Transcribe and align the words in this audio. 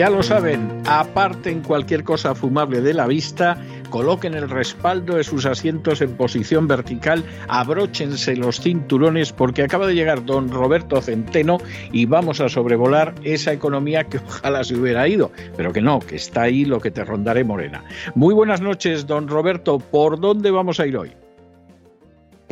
Ya 0.00 0.08
lo 0.08 0.22
saben, 0.22 0.66
aparten 0.86 1.60
cualquier 1.60 2.04
cosa 2.04 2.34
fumable 2.34 2.80
de 2.80 2.94
la 2.94 3.06
vista, 3.06 3.58
coloquen 3.90 4.32
el 4.32 4.48
respaldo 4.48 5.16
de 5.16 5.24
sus 5.24 5.44
asientos 5.44 6.00
en 6.00 6.16
posición 6.16 6.66
vertical, 6.66 7.22
abróchense 7.48 8.34
los 8.34 8.62
cinturones 8.62 9.30
porque 9.30 9.62
acaba 9.62 9.86
de 9.86 9.94
llegar 9.94 10.24
don 10.24 10.48
Roberto 10.48 11.02
Centeno 11.02 11.58
y 11.92 12.06
vamos 12.06 12.40
a 12.40 12.48
sobrevolar 12.48 13.14
esa 13.24 13.52
economía 13.52 14.04
que 14.04 14.16
ojalá 14.26 14.64
se 14.64 14.74
hubiera 14.74 15.06
ido, 15.06 15.32
pero 15.54 15.70
que 15.70 15.82
no, 15.82 15.98
que 15.98 16.16
está 16.16 16.44
ahí 16.44 16.64
lo 16.64 16.80
que 16.80 16.90
te 16.90 17.04
rondaré 17.04 17.44
morena. 17.44 17.84
Muy 18.14 18.32
buenas 18.32 18.62
noches, 18.62 19.06
don 19.06 19.28
Roberto, 19.28 19.80
¿por 19.80 20.18
dónde 20.18 20.50
vamos 20.50 20.80
a 20.80 20.86
ir 20.86 20.96
hoy? 20.96 21.12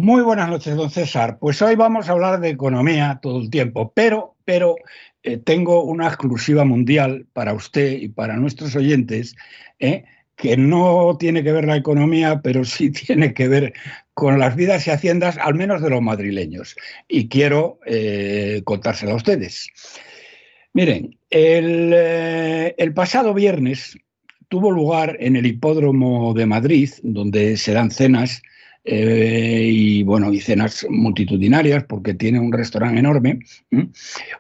Muy 0.01 0.23
buenas 0.23 0.49
noches, 0.49 0.77
don 0.77 0.91
César. 0.91 1.38
Pues 1.41 1.60
hoy 1.60 1.74
vamos 1.74 2.09
a 2.09 2.12
hablar 2.12 2.38
de 2.41 2.51
economía 2.51 3.19
todo 3.21 3.41
el 3.41 3.51
tiempo, 3.51 3.91
pero, 3.96 4.37
pero 4.45 4.77
eh, 5.22 5.36
tengo 5.38 5.82
una 5.82 6.06
exclusiva 6.06 6.64
mundial 6.64 7.26
para 7.32 7.52
usted 7.54 7.93
y 7.93 8.09
para 8.09 8.37
nuestros 8.37 8.76
oyentes, 8.76 9.37
eh, 9.79 10.04
que 10.37 10.56
no 10.56 11.16
tiene 11.18 11.43
que 11.43 11.52
ver 11.52 11.66
la 11.66 11.76
economía, 11.76 12.40
pero 12.43 12.65
sí 12.65 12.90
tiene 13.06 13.34
que 13.34 13.48
ver 13.48 13.73
con 14.15 14.38
las 14.38 14.56
vidas 14.56 14.87
y 14.87 14.90
haciendas, 14.90 15.38
al 15.38 15.54
menos 15.54 15.82
de 15.82 15.90
los 15.90 16.02
madrileños. 16.02 16.76
Y 17.09 17.28
quiero 17.28 17.80
eh, 17.87 18.62
contársela 18.65 19.12
a 19.12 19.16
ustedes. 19.16 19.68
Miren, 20.73 21.18
el, 21.30 21.93
el 21.93 22.95
pasado 22.95 23.34
viernes 23.34 23.98
tuvo 24.48 24.71
lugar 24.71 25.16
en 25.21 25.37
el 25.37 25.46
hipódromo 25.46 26.34
de 26.34 26.46
Madrid, 26.46 26.90
donde 27.02 27.56
se 27.56 27.73
dan 27.73 27.90
cenas 27.90 28.43
eh, 28.90 29.68
y 29.70 30.02
bueno, 30.02 30.32
y 30.32 30.40
cenas 30.40 30.86
multitudinarias 30.88 31.84
porque 31.84 32.14
tiene 32.14 32.40
un 32.40 32.50
restaurante 32.50 32.98
enorme, 32.98 33.40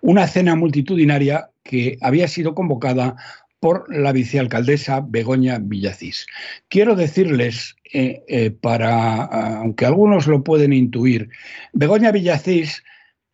una 0.00 0.26
cena 0.26 0.56
multitudinaria 0.56 1.50
que 1.62 1.98
había 2.00 2.26
sido 2.28 2.54
convocada 2.54 3.16
por 3.60 3.94
la 3.94 4.10
vicealcaldesa 4.12 5.04
Begoña 5.06 5.58
Villacís. 5.60 6.26
Quiero 6.68 6.96
decirles, 6.96 7.76
eh, 7.92 8.22
eh, 8.26 8.50
para, 8.50 9.24
aunque 9.58 9.84
algunos 9.84 10.26
lo 10.26 10.42
pueden 10.42 10.72
intuir, 10.72 11.28
Begoña 11.74 12.10
Villacís 12.10 12.82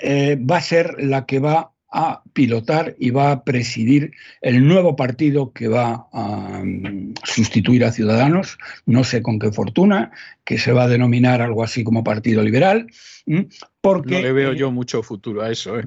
va 0.02 0.56
a 0.56 0.60
ser 0.60 0.96
la 0.98 1.24
que 1.26 1.38
va 1.38 1.73
a 1.96 2.22
pilotar 2.32 2.96
y 2.98 3.10
va 3.10 3.30
a 3.30 3.44
presidir 3.44 4.10
el 4.42 4.66
nuevo 4.66 4.96
partido 4.96 5.52
que 5.52 5.68
va 5.68 6.08
a 6.12 6.60
mm, 6.64 7.14
sustituir 7.22 7.84
a 7.84 7.92
Ciudadanos, 7.92 8.58
no 8.84 9.04
sé 9.04 9.22
con 9.22 9.38
qué 9.38 9.52
fortuna, 9.52 10.10
que 10.44 10.58
se 10.58 10.72
va 10.72 10.84
a 10.84 10.88
denominar 10.88 11.40
algo 11.40 11.62
así 11.62 11.84
como 11.84 12.02
Partido 12.02 12.42
Liberal, 12.42 12.88
porque... 13.80 14.16
No 14.16 14.22
le 14.22 14.32
veo 14.32 14.52
yo 14.52 14.72
mucho 14.72 15.04
futuro 15.04 15.42
a 15.42 15.52
eso. 15.52 15.78
¿eh? 15.78 15.86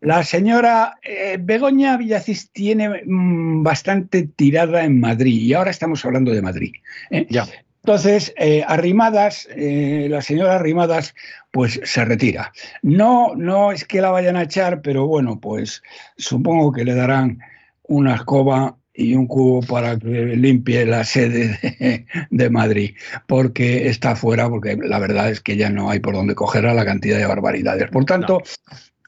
La 0.00 0.24
señora 0.24 0.96
eh, 1.02 1.38
Begoña 1.40 1.96
Villacís 1.96 2.50
tiene 2.50 3.02
mm, 3.06 3.62
bastante 3.62 4.24
tirada 4.24 4.84
en 4.84 4.98
Madrid 4.98 5.40
y 5.40 5.54
ahora 5.54 5.70
estamos 5.70 6.04
hablando 6.04 6.32
de 6.32 6.42
Madrid. 6.42 6.72
¿eh? 7.10 7.28
Ya. 7.30 7.46
Entonces, 7.88 8.34
eh, 8.36 8.62
Arrimadas, 8.68 9.48
eh, 9.50 10.08
la 10.10 10.20
señora 10.20 10.56
Arrimadas, 10.56 11.14
pues 11.50 11.80
se 11.84 12.04
retira. 12.04 12.52
No, 12.82 13.34
no 13.34 13.72
es 13.72 13.86
que 13.86 14.02
la 14.02 14.10
vayan 14.10 14.36
a 14.36 14.42
echar, 14.42 14.82
pero 14.82 15.06
bueno, 15.06 15.40
pues 15.40 15.82
supongo 16.18 16.70
que 16.70 16.84
le 16.84 16.94
darán 16.94 17.38
una 17.84 18.16
escoba 18.16 18.76
y 18.92 19.14
un 19.14 19.26
cubo 19.26 19.62
para 19.62 19.98
que 19.98 20.06
limpie 20.06 20.84
la 20.84 21.02
sede 21.02 22.04
de, 22.30 22.50
Madrid, 22.50 22.94
porque 23.26 23.88
está 23.88 24.14
fuera, 24.14 24.50
porque 24.50 24.76
la 24.76 24.98
verdad 24.98 25.30
es 25.30 25.40
que 25.40 25.56
ya 25.56 25.70
no 25.70 25.88
hay 25.88 26.00
por 26.00 26.12
dónde 26.12 26.34
coger 26.34 26.66
a 26.66 26.74
la 26.74 26.84
cantidad 26.84 27.16
de 27.16 27.24
barbaridades. 27.24 27.88
Por 27.88 28.04
tanto, 28.04 28.42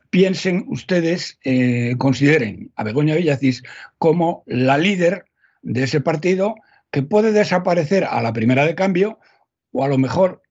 piensen 0.08 0.64
ustedes, 0.68 1.38
eh, 1.44 1.96
consideren 1.98 2.72
a 2.76 2.84
Begoña 2.84 3.14
Villacís 3.14 3.62
como 3.98 4.42
la 4.46 4.78
líder 4.78 5.26
de 5.60 5.82
ese 5.82 6.00
partido 6.00 6.54
que 6.90 7.02
puede 7.02 7.32
desaparecer 7.32 8.04
a 8.04 8.20
la 8.22 8.32
primera 8.32 8.66
de 8.66 8.74
cambio 8.74 9.18
o 9.72 9.84
a 9.84 9.88
lo 9.88 9.98
mejor 9.98 10.42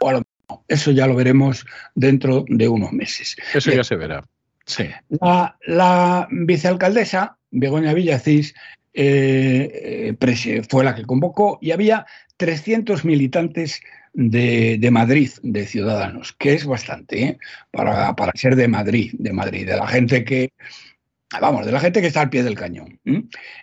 o 0.00 0.08
a 0.08 0.12
lo 0.12 0.22
no. 0.48 0.64
Eso 0.68 0.90
ya 0.92 1.06
lo 1.06 1.14
veremos 1.14 1.66
dentro 1.94 2.44
de 2.48 2.68
unos 2.68 2.92
meses. 2.92 3.36
Eso 3.54 3.70
ya 3.70 3.84
se 3.84 3.96
verá. 3.96 4.24
Sí. 4.64 4.84
La, 5.66 6.28
vicealcaldesa, 6.30 7.38
Begoña 7.50 7.94
Villacís, 7.94 8.54
eh, 8.94 10.16
fue 10.68 10.84
la 10.84 10.94
que 10.94 11.04
convocó 11.04 11.58
y 11.60 11.70
había 11.70 12.06
300 12.36 13.04
militantes 13.04 13.80
de, 14.12 14.88
Madrid, 14.90 15.30
de 15.42 15.66
Ciudadanos, 15.66 16.32
que 16.32 16.54
es 16.54 16.66
bastante, 16.66 17.22
¿eh? 17.22 17.38
para, 17.70 18.14
para, 18.16 18.32
ser 18.34 18.56
de 18.56 18.68
Madrid, 18.68 19.12
de 19.18 19.32
Madrid, 19.32 19.66
de 19.66 19.76
la 19.76 19.86
gente 19.86 20.24
que, 20.24 20.52
vamos, 21.40 21.64
de 21.64 21.72
la 21.72 21.80
gente 21.80 22.00
que 22.00 22.08
está 22.08 22.22
al 22.22 22.30
pie 22.30 22.42
del 22.42 22.56
cañón. 22.56 22.98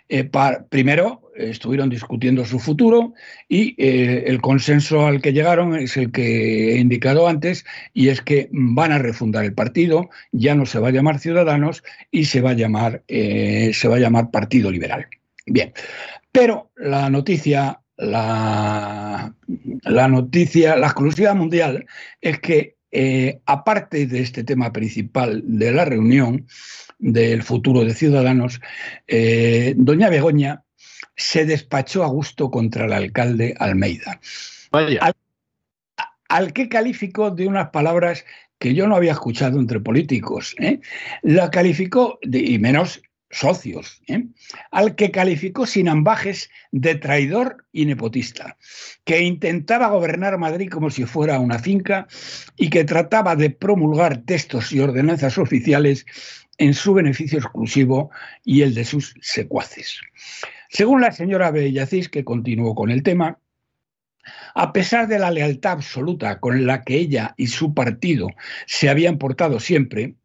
Eh, 0.08 0.30
primero 0.68 1.25
estuvieron 1.36 1.90
discutiendo 1.90 2.44
su 2.44 2.58
futuro 2.58 3.14
y 3.48 3.74
eh, 3.78 4.24
el 4.26 4.40
consenso 4.40 5.06
al 5.06 5.20
que 5.20 5.32
llegaron 5.32 5.76
es 5.76 5.96
el 5.96 6.12
que 6.12 6.74
he 6.74 6.78
indicado 6.78 7.28
antes 7.28 7.64
y 7.92 8.08
es 8.08 8.20
que 8.22 8.48
van 8.52 8.92
a 8.92 8.98
refundar 8.98 9.44
el 9.44 9.54
partido, 9.54 10.08
ya 10.32 10.54
no 10.54 10.66
se 10.66 10.78
va 10.78 10.88
a 10.88 10.92
llamar 10.92 11.18
Ciudadanos 11.18 11.82
y 12.10 12.26
se 12.26 12.40
va 12.40 12.50
a 12.50 12.54
llamar, 12.54 13.02
eh, 13.08 13.72
se 13.74 13.88
va 13.88 13.96
a 13.96 14.00
llamar 14.00 14.30
Partido 14.30 14.70
Liberal. 14.70 15.06
Bien, 15.46 15.72
pero 16.32 16.70
la 16.76 17.08
noticia, 17.08 17.80
la, 17.96 19.32
noticia, 20.08 20.76
la 20.76 20.86
exclusiva 20.86 21.34
mundial 21.34 21.86
es 22.20 22.40
que 22.40 22.76
aparte 23.44 24.06
de 24.06 24.20
este 24.20 24.42
tema 24.42 24.72
principal 24.72 25.42
de 25.44 25.70
la 25.70 25.84
reunión, 25.84 26.46
del 26.98 27.42
futuro 27.42 27.84
de 27.84 27.94
Ciudadanos, 27.94 28.60
eh, 29.06 29.74
doña 29.76 30.08
Begoña 30.08 30.62
se 31.16 31.46
despachó 31.46 32.04
a 32.04 32.08
gusto 32.08 32.50
contra 32.50 32.84
el 32.84 32.92
alcalde 32.92 33.54
Almeida. 33.58 34.20
Al, 36.28 36.52
que 36.52 36.68
calificó 36.68 37.30
de 37.30 37.46
unas 37.46 37.70
palabras 37.70 38.24
que 38.58 38.74
yo 38.74 38.86
no 38.86 38.96
había 38.96 39.12
escuchado 39.12 39.58
entre 39.58 39.80
políticos. 39.80 40.54
¿eh? 40.58 40.80
La 41.22 41.50
calificó, 41.50 42.18
de, 42.22 42.40
y 42.40 42.58
menos 42.58 43.02
socios, 43.30 44.02
¿eh? 44.06 44.24
al 44.70 44.94
que 44.94 45.10
calificó 45.10 45.66
sin 45.66 45.88
ambajes 45.88 46.50
de 46.72 46.94
traidor 46.94 47.64
y 47.72 47.86
nepotista, 47.86 48.56
que 49.04 49.20
intentaba 49.20 49.88
gobernar 49.88 50.38
Madrid 50.38 50.70
como 50.70 50.90
si 50.90 51.04
fuera 51.04 51.38
una 51.38 51.58
finca 51.58 52.06
y 52.56 52.70
que 52.70 52.84
trataba 52.84 53.36
de 53.36 53.50
promulgar 53.50 54.18
textos 54.18 54.72
y 54.72 54.80
ordenanzas 54.80 55.38
oficiales 55.38 56.06
en 56.58 56.72
su 56.72 56.94
beneficio 56.94 57.38
exclusivo 57.38 58.10
y 58.44 58.62
el 58.62 58.74
de 58.74 58.84
sus 58.84 59.14
secuaces. 59.20 60.00
Según 60.76 61.00
la 61.00 61.10
señora 61.10 61.50
Bellacís, 61.50 62.10
que 62.10 62.22
continuó 62.22 62.74
con 62.74 62.90
el 62.90 63.02
tema, 63.02 63.38
a 64.54 64.74
pesar 64.74 65.08
de 65.08 65.18
la 65.18 65.30
lealtad 65.30 65.72
absoluta 65.72 66.38
con 66.38 66.66
la 66.66 66.82
que 66.82 66.96
ella 66.96 67.32
y 67.38 67.46
su 67.46 67.72
partido 67.72 68.28
se 68.66 68.90
habían 68.90 69.16
portado 69.16 69.58
siempre, 69.58 70.16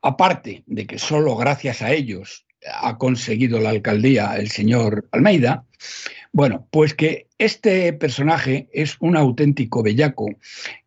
aparte 0.00 0.64
de 0.66 0.86
que 0.86 0.98
solo 0.98 1.36
gracias 1.36 1.82
a 1.82 1.92
ellos 1.92 2.46
ha 2.80 2.96
conseguido 2.96 3.60
la 3.60 3.68
alcaldía 3.68 4.36
el 4.36 4.48
señor 4.48 5.06
Almeida, 5.12 5.66
bueno, 6.32 6.66
pues 6.70 6.94
que 6.94 7.28
este 7.36 7.92
personaje 7.92 8.70
es 8.72 8.96
un 9.00 9.18
auténtico 9.18 9.82
bellaco 9.82 10.30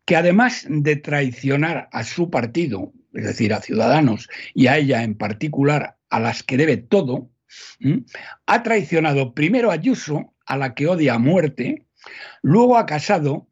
que 0.06 0.16
además 0.16 0.66
de 0.68 0.96
traicionar 0.96 1.88
a 1.92 2.02
su 2.02 2.30
partido 2.30 2.92
es 3.14 3.24
decir, 3.24 3.54
a 3.54 3.60
Ciudadanos 3.60 4.28
y 4.54 4.66
a 4.66 4.76
ella 4.76 5.04
en 5.04 5.14
particular, 5.14 5.96
a 6.10 6.18
las 6.18 6.42
que 6.42 6.56
debe 6.56 6.78
todo, 6.78 7.30
ha 8.46 8.62
traicionado 8.62 9.34
primero 9.34 9.70
a 9.70 9.74
Ayuso, 9.74 10.34
a 10.46 10.56
la 10.56 10.74
que 10.74 10.86
odia 10.86 11.14
a 11.14 11.18
muerte, 11.18 11.86
luego 12.42 12.76
a 12.76 12.86
Casado 12.86 13.48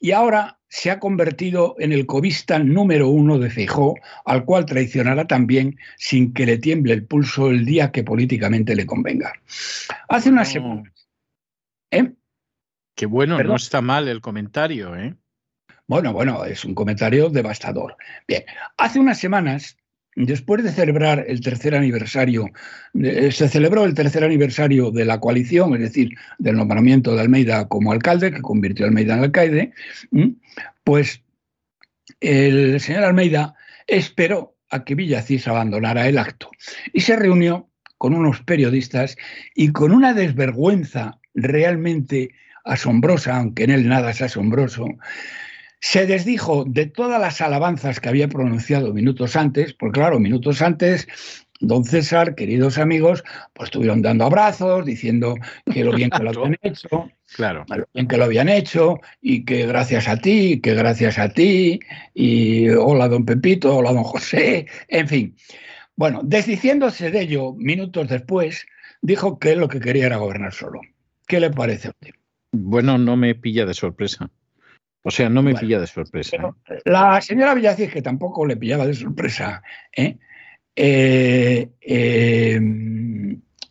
y 0.00 0.12
ahora 0.12 0.58
se 0.68 0.90
ha 0.90 1.00
convertido 1.00 1.76
en 1.78 1.92
el 1.92 2.06
covista 2.06 2.58
número 2.58 3.08
uno 3.08 3.38
de 3.38 3.50
Feijó, 3.50 3.94
al 4.24 4.44
cual 4.44 4.66
traicionará 4.66 5.26
también 5.26 5.78
sin 5.96 6.34
que 6.34 6.46
le 6.46 6.58
tiemble 6.58 6.92
el 6.92 7.06
pulso 7.06 7.48
el 7.48 7.64
día 7.64 7.90
que 7.90 8.04
políticamente 8.04 8.76
le 8.76 8.86
convenga. 8.86 9.32
Hace 10.08 10.28
una 10.28 10.44
semana. 10.44 10.92
¿Eh? 11.90 12.12
Qué 12.94 13.06
bueno, 13.06 13.42
no 13.42 13.56
está 13.56 13.80
mal 13.80 14.08
el 14.08 14.20
comentario, 14.20 14.94
¿eh? 14.96 15.14
Bueno, 15.86 16.12
bueno, 16.12 16.44
es 16.44 16.66
un 16.66 16.74
comentario 16.74 17.30
devastador. 17.30 17.96
Bien, 18.26 18.44
hace 18.76 19.00
unas 19.00 19.18
semanas 19.18 19.77
después 20.26 20.64
de 20.64 20.72
celebrar 20.72 21.24
el 21.28 21.40
tercer 21.40 21.74
aniversario, 21.74 22.50
eh, 23.00 23.30
se 23.30 23.48
celebró 23.48 23.84
el 23.84 23.94
tercer 23.94 24.24
aniversario 24.24 24.90
de 24.90 25.04
la 25.04 25.20
coalición, 25.20 25.74
es 25.74 25.80
decir, 25.80 26.10
del 26.38 26.56
nombramiento 26.56 27.14
de 27.14 27.20
Almeida 27.20 27.68
como 27.68 27.92
alcalde, 27.92 28.32
que 28.32 28.42
convirtió 28.42 28.84
a 28.84 28.88
Almeida 28.88 29.14
en 29.14 29.20
alcalde, 29.20 29.72
pues 30.84 31.22
el 32.20 32.80
señor 32.80 33.04
Almeida 33.04 33.54
esperó 33.86 34.56
a 34.70 34.84
que 34.84 34.94
Villacís 34.94 35.46
abandonara 35.46 36.08
el 36.08 36.18
acto 36.18 36.50
y 36.92 37.00
se 37.00 37.16
reunió 37.16 37.68
con 37.96 38.14
unos 38.14 38.42
periodistas 38.42 39.16
y 39.54 39.72
con 39.72 39.92
una 39.92 40.14
desvergüenza 40.14 41.18
realmente 41.34 42.30
asombrosa, 42.64 43.36
aunque 43.36 43.64
en 43.64 43.70
él 43.70 43.88
nada 43.88 44.10
es 44.10 44.20
asombroso, 44.20 44.86
se 45.80 46.06
desdijo 46.06 46.64
de 46.66 46.86
todas 46.86 47.20
las 47.20 47.40
alabanzas 47.40 48.00
que 48.00 48.08
había 48.08 48.28
pronunciado 48.28 48.92
minutos 48.92 49.36
antes, 49.36 49.74
porque 49.74 50.00
claro, 50.00 50.18
minutos 50.18 50.62
antes 50.62 51.06
Don 51.60 51.84
César, 51.84 52.34
queridos 52.36 52.78
amigos, 52.78 53.24
pues 53.52 53.68
estuvieron 53.68 54.00
dando 54.00 54.24
abrazos, 54.24 54.84
diciendo 54.84 55.34
que 55.72 55.82
lo 55.82 55.92
bien 55.92 56.10
que 56.10 56.22
lo 56.22 56.30
habían 56.30 56.56
hecho, 56.62 57.10
claro. 57.34 57.64
lo 57.68 57.84
bien 57.92 58.06
que 58.06 58.16
lo 58.16 58.24
habían 58.24 58.48
hecho, 58.48 59.00
y 59.20 59.44
que 59.44 59.66
gracias 59.66 60.06
a 60.06 60.18
ti, 60.18 60.60
que 60.60 60.74
gracias 60.74 61.18
a 61.18 61.30
ti, 61.30 61.80
y 62.14 62.68
hola 62.68 63.08
don 63.08 63.24
Pepito, 63.24 63.76
hola 63.76 63.92
don 63.92 64.04
José, 64.04 64.66
en 64.86 65.08
fin. 65.08 65.36
Bueno, 65.96 66.20
desdiciéndose 66.22 67.10
de 67.10 67.22
ello 67.22 67.54
minutos 67.54 68.08
después, 68.08 68.64
dijo 69.02 69.40
que 69.40 69.56
lo 69.56 69.68
que 69.68 69.80
quería 69.80 70.06
era 70.06 70.16
gobernar 70.18 70.52
solo. 70.52 70.80
¿Qué 71.26 71.40
le 71.40 71.50
parece 71.50 71.88
a 71.88 71.90
usted? 71.90 72.14
Bueno, 72.52 72.98
no 72.98 73.16
me 73.16 73.34
pilla 73.34 73.66
de 73.66 73.74
sorpresa. 73.74 74.30
O 75.02 75.10
sea, 75.10 75.28
no 75.28 75.42
me 75.42 75.54
pilla 75.54 75.80
de 75.80 75.86
sorpresa. 75.86 76.36
¿eh? 76.68 76.80
la 76.84 77.20
señora 77.20 77.54
Villacís, 77.54 77.90
que 77.92 78.02
tampoco 78.02 78.44
le 78.44 78.56
pillaba 78.56 78.86
de 78.86 78.94
sorpresa, 78.94 79.62
¿eh? 79.96 80.18
Eh, 80.74 81.68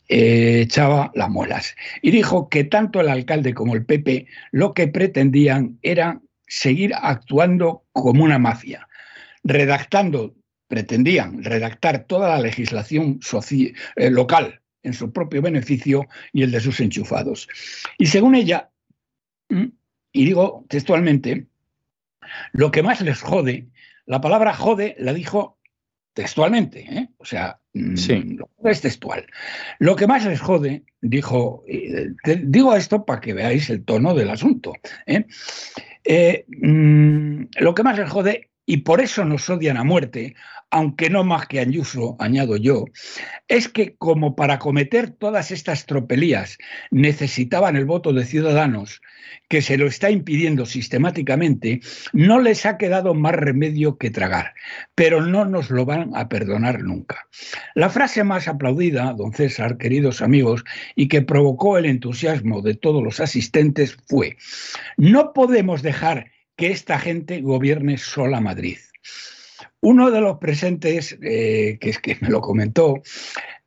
echaba 0.08 1.12
las 1.16 1.30
muelas. 1.30 1.76
Y 2.02 2.12
dijo 2.12 2.50
que 2.50 2.64
tanto 2.64 3.02
el 3.02 3.10
alcalde 3.10 3.54
como 3.54 3.76
el 3.76 3.86
PP 3.86 4.28
lo 4.52 4.74
que 4.74 4.88
pretendían 4.88 5.80
era 5.82 6.22
seguir 6.48 6.94
actuando 6.96 7.84
como 7.92 8.24
una 8.24 8.40
mafia, 8.40 8.88
redactando, 9.44 10.34
pretendían 10.68 11.44
redactar 11.44 12.06
toda 12.06 12.30
la 12.30 12.40
legislación 12.40 13.20
local 13.98 14.62
en 14.84 14.94
su 14.94 15.12
propio 15.12 15.42
beneficio 15.42 16.08
y 16.32 16.44
el 16.44 16.52
de 16.52 16.62
sus 16.62 16.80
enchufados. 16.80 17.48
Y 17.98 18.08
según 18.08 18.36
ella, 18.36 18.70
y 20.12 20.26
digo 20.26 20.66
textualmente, 20.70 21.48
lo 22.52 22.72
que 22.72 22.84
más 22.84 23.02
les 23.02 23.22
jode, 23.22 23.68
la 24.06 24.22
palabra 24.22 24.54
jode 24.54 24.96
la 25.00 25.14
dijo 25.14 25.58
textualmente, 26.14 26.80
¿eh? 26.80 27.10
o 27.18 27.26
sea, 27.26 27.60
mm, 27.74 27.96
sí. 27.96 28.38
es 28.64 28.82
textual. 28.82 29.28
Lo 29.78 29.96
que 29.96 30.08
más 30.08 30.26
les 30.26 30.42
jode, 30.42 30.84
dijo, 31.02 31.64
digo 32.44 32.76
esto 32.76 33.06
para 33.06 33.22
que 33.22 33.34
veáis 33.34 33.70
el 33.70 33.86
tono 33.86 34.16
del 34.16 34.32
asunto, 34.32 34.74
¿eh? 35.06 35.26
Eh, 36.04 36.46
mm, 36.48 37.44
lo 37.60 37.76
que 37.76 37.84
más 37.84 38.00
les 38.00 38.10
jode, 38.10 38.50
y 38.66 38.78
por 38.78 39.00
eso 39.00 39.26
nos 39.26 39.50
odian 39.50 39.78
a 39.78 39.84
muerte, 39.84 40.36
aunque 40.70 41.10
no 41.10 41.24
más 41.24 41.48
que 41.48 41.60
Ayuso, 41.60 42.16
añado 42.20 42.58
yo, 42.58 42.86
es 43.48 43.70
que 43.70 43.96
como 43.96 44.36
para 44.36 44.60
cometer 44.60 45.12
todas 45.12 45.52
estas 45.52 45.86
tropelías 45.86 46.58
necesitaban 46.92 47.76
el 47.76 47.86
voto 47.86 48.14
de 48.14 48.26
ciudadanos, 48.26 49.02
que 49.48 49.62
se 49.62 49.78
lo 49.78 49.88
está 49.88 50.10
impidiendo 50.10 50.66
sistemáticamente, 50.66 51.80
no 52.12 52.40
les 52.40 52.66
ha 52.66 52.78
quedado 52.78 53.14
más 53.14 53.34
remedio 53.34 53.98
que 53.98 54.10
tragar, 54.10 54.54
pero 54.96 55.22
no 55.22 55.46
nos 55.46 55.70
lo 55.70 55.86
van 55.86 56.12
a 56.16 56.28
perdonar 56.28 56.84
nunca. 56.84 57.28
La 57.74 57.90
frase 57.90 58.24
más 58.24 58.48
aplaudida, 58.48 59.14
don 59.14 59.34
César, 59.34 59.78
queridos 59.78 60.22
amigos, 60.22 60.64
y 60.96 61.08
que 61.08 61.22
provocó 61.22 61.78
el 61.78 61.86
entusiasmo 61.86 62.62
de 62.62 62.76
todos 62.76 63.04
los 63.04 63.20
asistentes 63.20 63.98
fue, 64.08 64.38
no 64.98 65.34
podemos 65.34 65.82
dejar 65.82 66.32
que 66.58 66.72
esta 66.72 67.00
gente 67.00 67.42
gobierne 67.42 67.98
sola 67.98 68.42
Madrid. 68.42 68.78
Uno 69.82 70.12
de 70.12 70.22
los 70.22 70.38
presentes, 70.38 71.18
eh, 71.22 71.78
que 71.80 71.90
es 71.90 72.00
que 72.00 72.18
me 72.22 72.30
lo 72.30 72.42
comentó, 72.42 73.02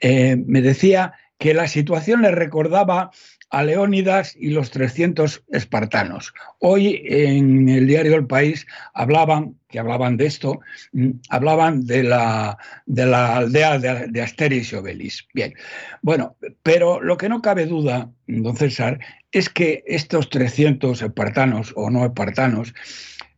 eh, 0.00 0.36
me 0.46 0.62
decía 0.62 1.14
que 1.38 1.54
la 1.54 1.68
situación 1.68 2.22
le 2.22 2.30
recordaba 2.30 3.10
a 3.50 3.64
Leónidas 3.64 4.36
y 4.38 4.50
los 4.50 4.70
300 4.70 5.44
espartanos. 5.48 6.32
Hoy 6.60 7.02
en 7.04 7.68
el 7.68 7.86
diario 7.86 8.14
El 8.14 8.26
País 8.26 8.66
hablaban, 8.94 9.56
que 9.68 9.80
hablaban 9.80 10.16
de 10.16 10.26
esto, 10.26 10.60
mm, 10.92 11.10
hablaban 11.28 11.84
de 11.84 12.04
la, 12.04 12.58
de 12.86 13.06
la 13.06 13.36
aldea 13.38 13.78
de, 13.78 14.06
de 14.08 14.22
Asteris 14.22 14.72
y 14.72 14.76
Obelis. 14.76 15.26
Bien, 15.34 15.52
bueno, 16.00 16.36
pero 16.62 17.00
lo 17.00 17.16
que 17.16 17.28
no 17.28 17.42
cabe 17.42 17.66
duda, 17.66 18.10
don 18.26 18.56
César, 18.56 19.00
es 19.32 19.48
que 19.48 19.82
estos 19.86 20.30
300 20.30 21.02
espartanos 21.02 21.72
o 21.74 21.90
no 21.90 22.04
espartanos 22.04 22.72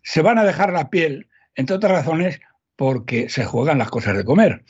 se 0.03 0.21
van 0.21 0.39
a 0.39 0.45
dejar 0.45 0.73
la 0.73 0.91
piel, 0.91 1.29
entre 1.55 1.77
otras 1.77 1.93
razones, 1.93 2.41
porque 2.83 3.29
se 3.29 3.45
juegan 3.45 3.79
las 3.79 3.91
cosas 3.91 4.17
de 4.17 4.25
comer, 4.25 4.65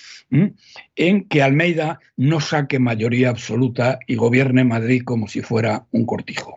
en 0.97 1.25
que 1.29 1.43
Almeida 1.43 1.99
no 2.19 2.41
saque 2.41 2.79
mayoría 2.79 3.31
absoluta 3.31 4.01
y 4.07 4.17
gobierne 4.17 4.65
Madrid 4.65 5.01
como 5.03 5.29
si 5.29 5.41
fuera 5.41 5.87
un 5.93 6.05
cortijo. 6.05 6.53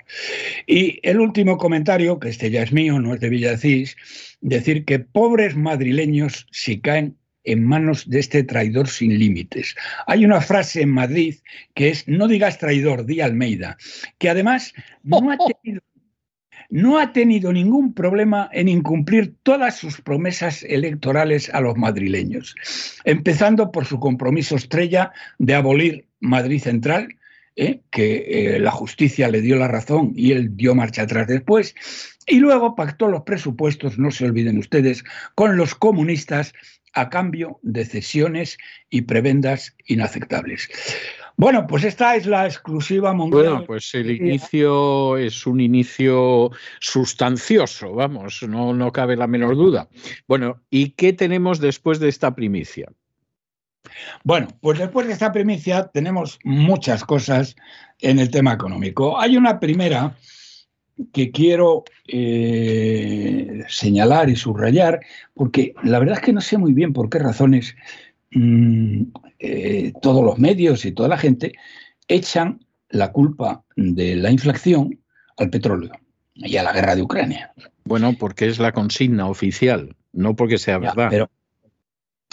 Y 0.67 0.99
el 1.01 1.21
último 1.21 1.57
comentario, 1.57 2.19
que 2.19 2.27
este 2.27 2.51
ya 2.51 2.61
es 2.61 2.73
mío, 2.73 2.99
no 2.99 3.13
es 3.13 3.21
de 3.21 3.29
Villacís, 3.29 3.95
decir 4.41 4.83
que 4.83 4.99
pobres 4.99 5.55
madrileños 5.55 6.45
si 6.51 6.81
caen 6.81 7.15
en 7.45 7.63
manos 7.63 8.09
de 8.09 8.19
este 8.19 8.43
traidor 8.43 8.89
sin 8.89 9.17
límites. 9.17 9.77
Hay 10.07 10.25
una 10.25 10.41
frase 10.41 10.81
en 10.81 10.89
Madrid 10.89 11.35
que 11.73 11.87
es 11.87 12.05
no 12.05 12.27
digas 12.27 12.57
traidor, 12.57 13.05
di 13.05 13.21
Almeida, 13.21 13.77
que 14.17 14.29
además 14.29 14.73
no 15.03 15.31
ha 15.31 15.37
tenido 15.63 15.81
no 16.69 16.99
ha 16.99 17.13
tenido 17.13 17.53
ningún 17.53 17.93
problema 17.93 18.49
en 18.51 18.67
incumplir 18.67 19.35
todas 19.43 19.77
sus 19.77 20.01
promesas 20.01 20.63
electorales 20.63 21.49
a 21.53 21.61
los 21.61 21.77
madrileños, 21.77 22.55
empezando 23.03 23.71
por 23.71 23.85
su 23.85 23.99
compromiso 23.99 24.55
estrella 24.55 25.11
de 25.37 25.55
abolir 25.55 26.05
Madrid 26.19 26.61
Central, 26.61 27.15
¿eh? 27.55 27.81
que 27.91 28.55
eh, 28.55 28.59
la 28.59 28.71
justicia 28.71 29.29
le 29.29 29.41
dio 29.41 29.55
la 29.55 29.67
razón 29.67 30.13
y 30.15 30.31
él 30.31 30.55
dio 30.55 30.75
marcha 30.75 31.03
atrás 31.03 31.27
después, 31.27 31.75
y 32.27 32.39
luego 32.39 32.75
pactó 32.75 33.07
los 33.07 33.21
presupuestos, 33.21 33.99
no 33.99 34.11
se 34.11 34.25
olviden 34.25 34.57
ustedes, 34.57 35.03
con 35.35 35.57
los 35.57 35.75
comunistas 35.75 36.53
a 36.93 37.09
cambio 37.09 37.59
de 37.61 37.85
cesiones 37.85 38.57
y 38.89 39.01
prebendas 39.01 39.75
inaceptables. 39.85 40.69
Bueno, 41.37 41.67
pues 41.67 41.83
esta 41.83 42.15
es 42.15 42.25
la 42.25 42.45
exclusiva 42.45 43.13
mundial. 43.13 43.43
Bueno, 43.43 43.65
pues 43.65 43.93
el 43.93 44.09
inicio 44.09 45.17
es 45.17 45.45
un 45.45 45.59
inicio 45.59 46.51
sustancioso, 46.79 47.93
vamos, 47.93 48.43
no, 48.47 48.73
no 48.73 48.91
cabe 48.91 49.17
la 49.17 49.27
menor 49.27 49.55
duda. 49.55 49.89
Bueno, 50.27 50.61
¿y 50.69 50.91
qué 50.91 51.11
tenemos 51.11 51.59
después 51.59 51.99
de 51.99 52.07
esta 52.07 52.33
primicia? 52.35 52.89
Bueno, 54.23 54.47
pues 54.61 54.79
después 54.79 55.07
de 55.07 55.13
esta 55.13 55.31
primicia 55.31 55.87
tenemos 55.87 56.39
muchas 56.43 57.03
cosas 57.03 57.55
en 57.99 58.19
el 58.19 58.31
tema 58.31 58.53
económico. 58.53 59.19
Hay 59.19 59.37
una 59.37 59.59
primera 59.59 60.15
que 61.11 61.31
quiero 61.31 61.83
eh, 62.07 63.63
señalar 63.67 64.29
y 64.29 64.35
subrayar, 64.35 65.01
porque 65.33 65.73
la 65.83 65.99
verdad 65.99 66.17
es 66.17 66.23
que 66.23 66.33
no 66.33 66.41
sé 66.41 66.57
muy 66.57 66.73
bien 66.73 66.93
por 66.93 67.09
qué 67.09 67.19
razones 67.19 67.75
mm, 68.35 69.01
eh, 69.39 69.93
todos 70.01 70.23
los 70.23 70.37
medios 70.37 70.85
y 70.85 70.91
toda 70.91 71.09
la 71.09 71.17
gente 71.17 71.53
echan 72.07 72.59
la 72.89 73.11
culpa 73.11 73.63
de 73.75 74.15
la 74.15 74.31
inflación 74.31 74.99
al 75.37 75.49
petróleo 75.49 75.91
y 76.35 76.57
a 76.57 76.63
la 76.63 76.73
guerra 76.73 76.95
de 76.95 77.01
Ucrania. 77.01 77.53
Bueno, 77.85 78.13
porque 78.17 78.47
es 78.47 78.59
la 78.59 78.71
consigna 78.71 79.27
oficial, 79.27 79.95
no 80.13 80.35
porque 80.35 80.57
sea 80.57 80.77
verdad. 80.77 81.07
Pero, 81.09 81.29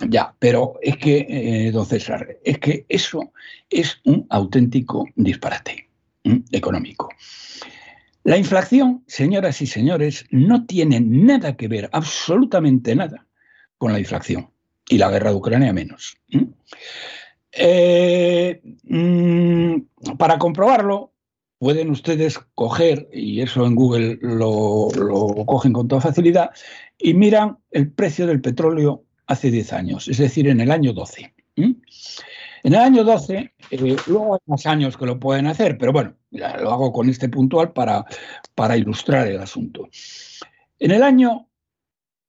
ya, 0.08 0.34
pero 0.38 0.78
es 0.82 0.96
que, 0.96 1.26
eh, 1.28 1.72
don 1.72 1.86
César, 1.86 2.38
es 2.44 2.58
que 2.58 2.86
eso 2.88 3.32
es 3.70 4.00
un 4.04 4.26
auténtico 4.30 5.06
disparate 5.16 5.88
económico. 6.52 7.08
La 8.24 8.36
inflación, 8.36 9.02
señoras 9.08 9.60
y 9.62 9.66
señores, 9.66 10.26
no 10.30 10.64
tiene 10.66 11.00
nada 11.00 11.56
que 11.56 11.66
ver, 11.66 11.90
absolutamente 11.92 12.94
nada, 12.94 13.26
con 13.78 13.92
la 13.92 13.98
inflación. 13.98 14.51
Y 14.92 14.98
la 14.98 15.10
guerra 15.10 15.30
de 15.30 15.36
Ucrania 15.36 15.72
menos. 15.72 16.18
Eh, 17.50 18.60
mm, 18.84 20.16
para 20.18 20.38
comprobarlo, 20.38 21.14
pueden 21.56 21.88
ustedes 21.88 22.38
coger, 22.54 23.08
y 23.10 23.40
eso 23.40 23.64
en 23.64 23.74
Google 23.74 24.18
lo, 24.20 24.88
cogen 25.46 25.72
con 25.72 25.88
toda 25.88 26.02
facilidad, 26.02 26.50
y 26.98 27.14
miran 27.14 27.56
el 27.70 27.90
precio 27.90 28.26
del 28.26 28.42
petróleo 28.42 29.04
hace 29.26 29.50
10 29.50 29.72
años, 29.72 30.08
es 30.08 30.18
decir, 30.18 30.46
en 30.46 30.60
el 30.60 30.70
año 30.70 30.92
12. 30.92 31.32
En 31.56 31.80
el 32.64 32.74
año 32.74 33.02
12, 33.02 33.54
eh, 33.70 33.96
luego 34.08 34.34
hay 34.34 34.40
más 34.44 34.66
años 34.66 34.98
que 34.98 35.06
lo 35.06 35.18
pueden 35.18 35.46
hacer, 35.46 35.78
pero 35.78 35.92
bueno, 35.92 36.14
lo 36.32 36.70
hago 36.70 36.92
con 36.92 37.08
este 37.08 37.30
puntual 37.30 37.72
para, 37.72 38.04
para 38.54 38.76
ilustrar 38.76 39.26
el 39.26 39.40
asunto. 39.40 39.88
En 40.78 40.90
el 40.90 41.02
año 41.02 41.48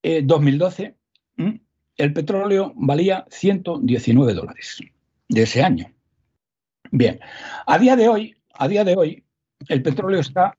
2012, 0.02 0.84
eh, 0.84 1.60
el 1.98 2.14
petróleo 2.14 2.74
valía 2.76 3.26
119 3.30 4.34
dólares 4.34 4.80
de 5.30 5.44
ese 5.44 5.64
año. 5.64 5.92
Bien, 6.92 7.20
a 7.66 7.80
día 7.80 7.96
de 7.96 8.08
hoy, 8.08 8.36
a 8.54 8.68
día 8.68 8.84
de 8.84 8.96
hoy, 8.96 9.24
el 9.68 9.82
petróleo 9.82 10.20
está 10.20 10.58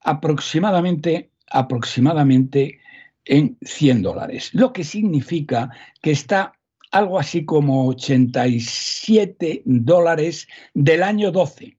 aproximadamente, 0.00 1.30
aproximadamente 1.50 2.80
en 3.24 3.58
100 3.62 4.02
dólares, 4.02 4.50
lo 4.52 4.72
que 4.72 4.84
significa 4.84 5.70
que 6.00 6.12
está 6.12 6.52
algo 6.92 7.18
así 7.18 7.44
como 7.44 7.88
87 7.88 9.62
dólares 9.64 10.46
del 10.74 11.02
año 11.02 11.32
12. 11.32 11.76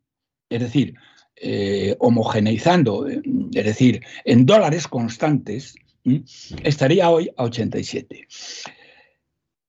Es 0.49 0.59
decir, 0.59 0.95
eh, 1.37 1.95
homogeneizando, 1.99 3.07
es 3.07 3.65
decir, 3.65 4.03
en 4.25 4.45
dólares 4.45 4.87
constantes, 4.87 5.75
estaría 6.63 7.09
hoy 7.09 7.29
a 7.37 7.43
87. 7.43 8.27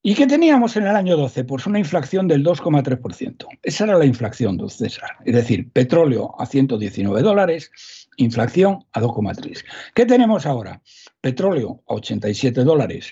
¿Y 0.02 0.14
qué 0.14 0.26
teníamos 0.26 0.76
en 0.76 0.86
el 0.86 0.94
año 0.94 1.16
12? 1.16 1.44
Pues 1.44 1.66
una 1.66 1.78
inflación 1.78 2.28
del 2.28 2.44
2,3%. 2.44 3.46
Esa 3.62 3.84
era 3.84 3.98
la 3.98 4.04
inflación, 4.04 4.56
don 4.56 4.70
César. 4.70 5.10
Es 5.24 5.34
decir, 5.34 5.70
petróleo 5.72 6.34
a 6.38 6.46
119 6.46 7.20
dólares, 7.22 7.70
inflación 8.16 8.84
a 8.92 9.00
2,3. 9.00 9.64
¿Qué 9.94 10.06
tenemos 10.06 10.46
ahora? 10.46 10.80
Petróleo 11.20 11.82
a 11.88 11.94
87 11.94 12.62
dólares 12.62 13.10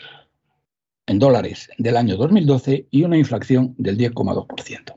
en 1.07 1.19
dólares 1.19 1.69
del 1.79 1.97
año 1.97 2.17
2012 2.17 2.87
y 2.91 3.03
una 3.03 3.17
inflación 3.17 3.75
del 3.79 3.99
10,2%. 3.99 4.95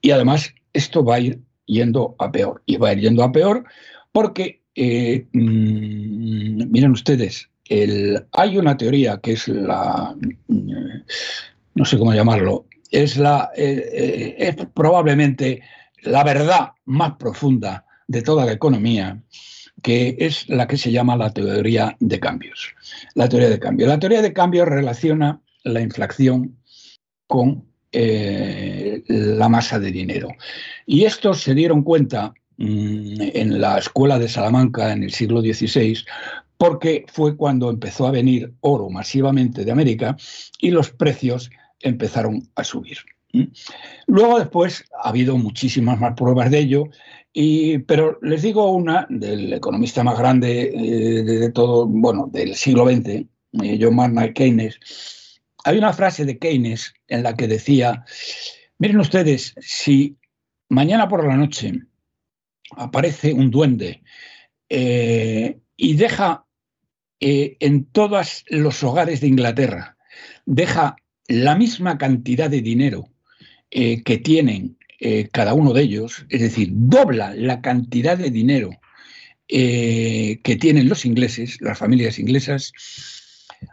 Y 0.00 0.10
además, 0.12 0.54
esto 0.72 1.04
va 1.04 1.16
a 1.16 1.20
ir 1.20 1.40
yendo 1.66 2.14
a 2.18 2.30
peor. 2.30 2.62
Y 2.64 2.76
va 2.76 2.90
a 2.90 2.92
ir 2.92 3.00
yendo 3.00 3.24
a 3.24 3.32
peor 3.32 3.64
porque, 4.12 4.62
eh, 4.76 5.26
mm, 5.32 6.70
miren 6.70 6.92
ustedes, 6.92 7.50
hay 7.68 8.58
una 8.58 8.76
teoría 8.76 9.18
que 9.18 9.32
es 9.32 9.48
la, 9.48 10.14
no 11.74 11.84
sé 11.84 11.98
cómo 11.98 12.14
llamarlo, 12.14 12.66
es, 12.90 13.16
la, 13.16 13.50
eh, 13.56 14.36
eh, 14.38 14.66
probablemente 14.74 15.62
la 16.02 16.24
verdad 16.24 16.70
más 16.86 17.16
profunda 17.16 17.84
de 18.06 18.22
toda 18.22 18.46
la 18.46 18.52
economía, 18.52 19.22
que 19.82 20.16
es 20.18 20.48
la 20.48 20.66
que 20.66 20.76
se 20.76 20.90
llama 20.90 21.16
la 21.16 21.32
teoría 21.32 21.96
de 22.00 22.18
cambios. 22.18 22.74
La 23.14 23.28
teoría 23.28 23.50
de 23.50 23.58
cambios. 23.58 23.88
La 23.88 23.98
teoría 23.98 24.22
de 24.22 24.32
cambios 24.32 24.66
relaciona 24.68 25.40
la 25.64 25.80
inflación 25.80 26.56
con 27.26 27.64
eh, 27.92 29.02
la 29.06 29.48
masa 29.48 29.78
de 29.78 29.92
dinero. 29.92 30.28
Y 30.86 31.04
estos 31.04 31.42
se 31.42 31.54
dieron 31.54 31.82
cuenta 31.82 32.32
mm, 32.56 33.20
en 33.34 33.60
la 33.60 33.78
escuela 33.78 34.18
de 34.18 34.28
Salamanca 34.28 34.92
en 34.92 35.04
el 35.04 35.12
siglo 35.12 35.40
XVI 35.40 35.98
porque 36.58 37.06
fue 37.08 37.36
cuando 37.36 37.70
empezó 37.70 38.06
a 38.06 38.10
venir 38.10 38.52
oro 38.60 38.90
masivamente 38.90 39.64
de 39.64 39.72
América 39.72 40.16
y 40.60 40.70
los 40.70 40.90
precios 40.90 41.50
empezaron 41.80 42.42
a 42.56 42.64
subir. 42.64 42.98
Luego 44.06 44.38
después 44.38 44.84
ha 45.02 45.10
habido 45.10 45.36
muchísimas 45.36 46.00
más 46.00 46.14
pruebas 46.14 46.50
de 46.50 46.58
ello, 46.58 46.88
pero 47.86 48.18
les 48.22 48.42
digo 48.42 48.72
una 48.72 49.06
del 49.08 49.52
economista 49.52 50.02
más 50.02 50.18
grande 50.18 50.72
eh, 50.74 51.22
de, 51.22 51.52
todo, 51.52 51.86
bueno, 51.86 52.28
del 52.32 52.54
siglo 52.56 52.86
XX, 52.86 53.08
eh, 53.08 53.26
John 53.80 53.94
Maynard 53.94 54.32
Keynes. 54.32 55.40
Hay 55.64 55.78
una 55.78 55.92
frase 55.92 56.24
de 56.24 56.38
Keynes 56.38 56.94
en 57.06 57.22
la 57.22 57.34
que 57.34 57.46
decía, 57.46 58.04
miren 58.78 58.98
ustedes, 58.98 59.54
si 59.60 60.16
mañana 60.68 61.08
por 61.08 61.26
la 61.26 61.36
noche 61.36 61.72
aparece 62.76 63.32
un 63.32 63.50
duende 63.50 64.02
eh, 64.68 65.60
y 65.76 65.94
deja 65.94 66.47
eh, 67.20 67.56
en 67.60 67.84
todos 67.84 68.44
los 68.48 68.82
hogares 68.82 69.20
de 69.20 69.26
Inglaterra 69.26 69.96
deja 70.46 70.96
la 71.26 71.56
misma 71.56 71.98
cantidad 71.98 72.48
de 72.48 72.62
dinero 72.62 73.08
eh, 73.70 74.02
que 74.02 74.18
tienen 74.18 74.78
eh, 75.00 75.28
cada 75.32 75.54
uno 75.54 75.72
de 75.72 75.82
ellos, 75.82 76.26
es 76.28 76.40
decir, 76.40 76.70
dobla 76.72 77.34
la 77.34 77.60
cantidad 77.60 78.16
de 78.16 78.30
dinero 78.30 78.70
que 79.50 80.58
tienen 80.60 80.90
los 80.90 81.06
ingleses, 81.06 81.58
las 81.62 81.78
familias 81.78 82.18
inglesas, 82.18 82.70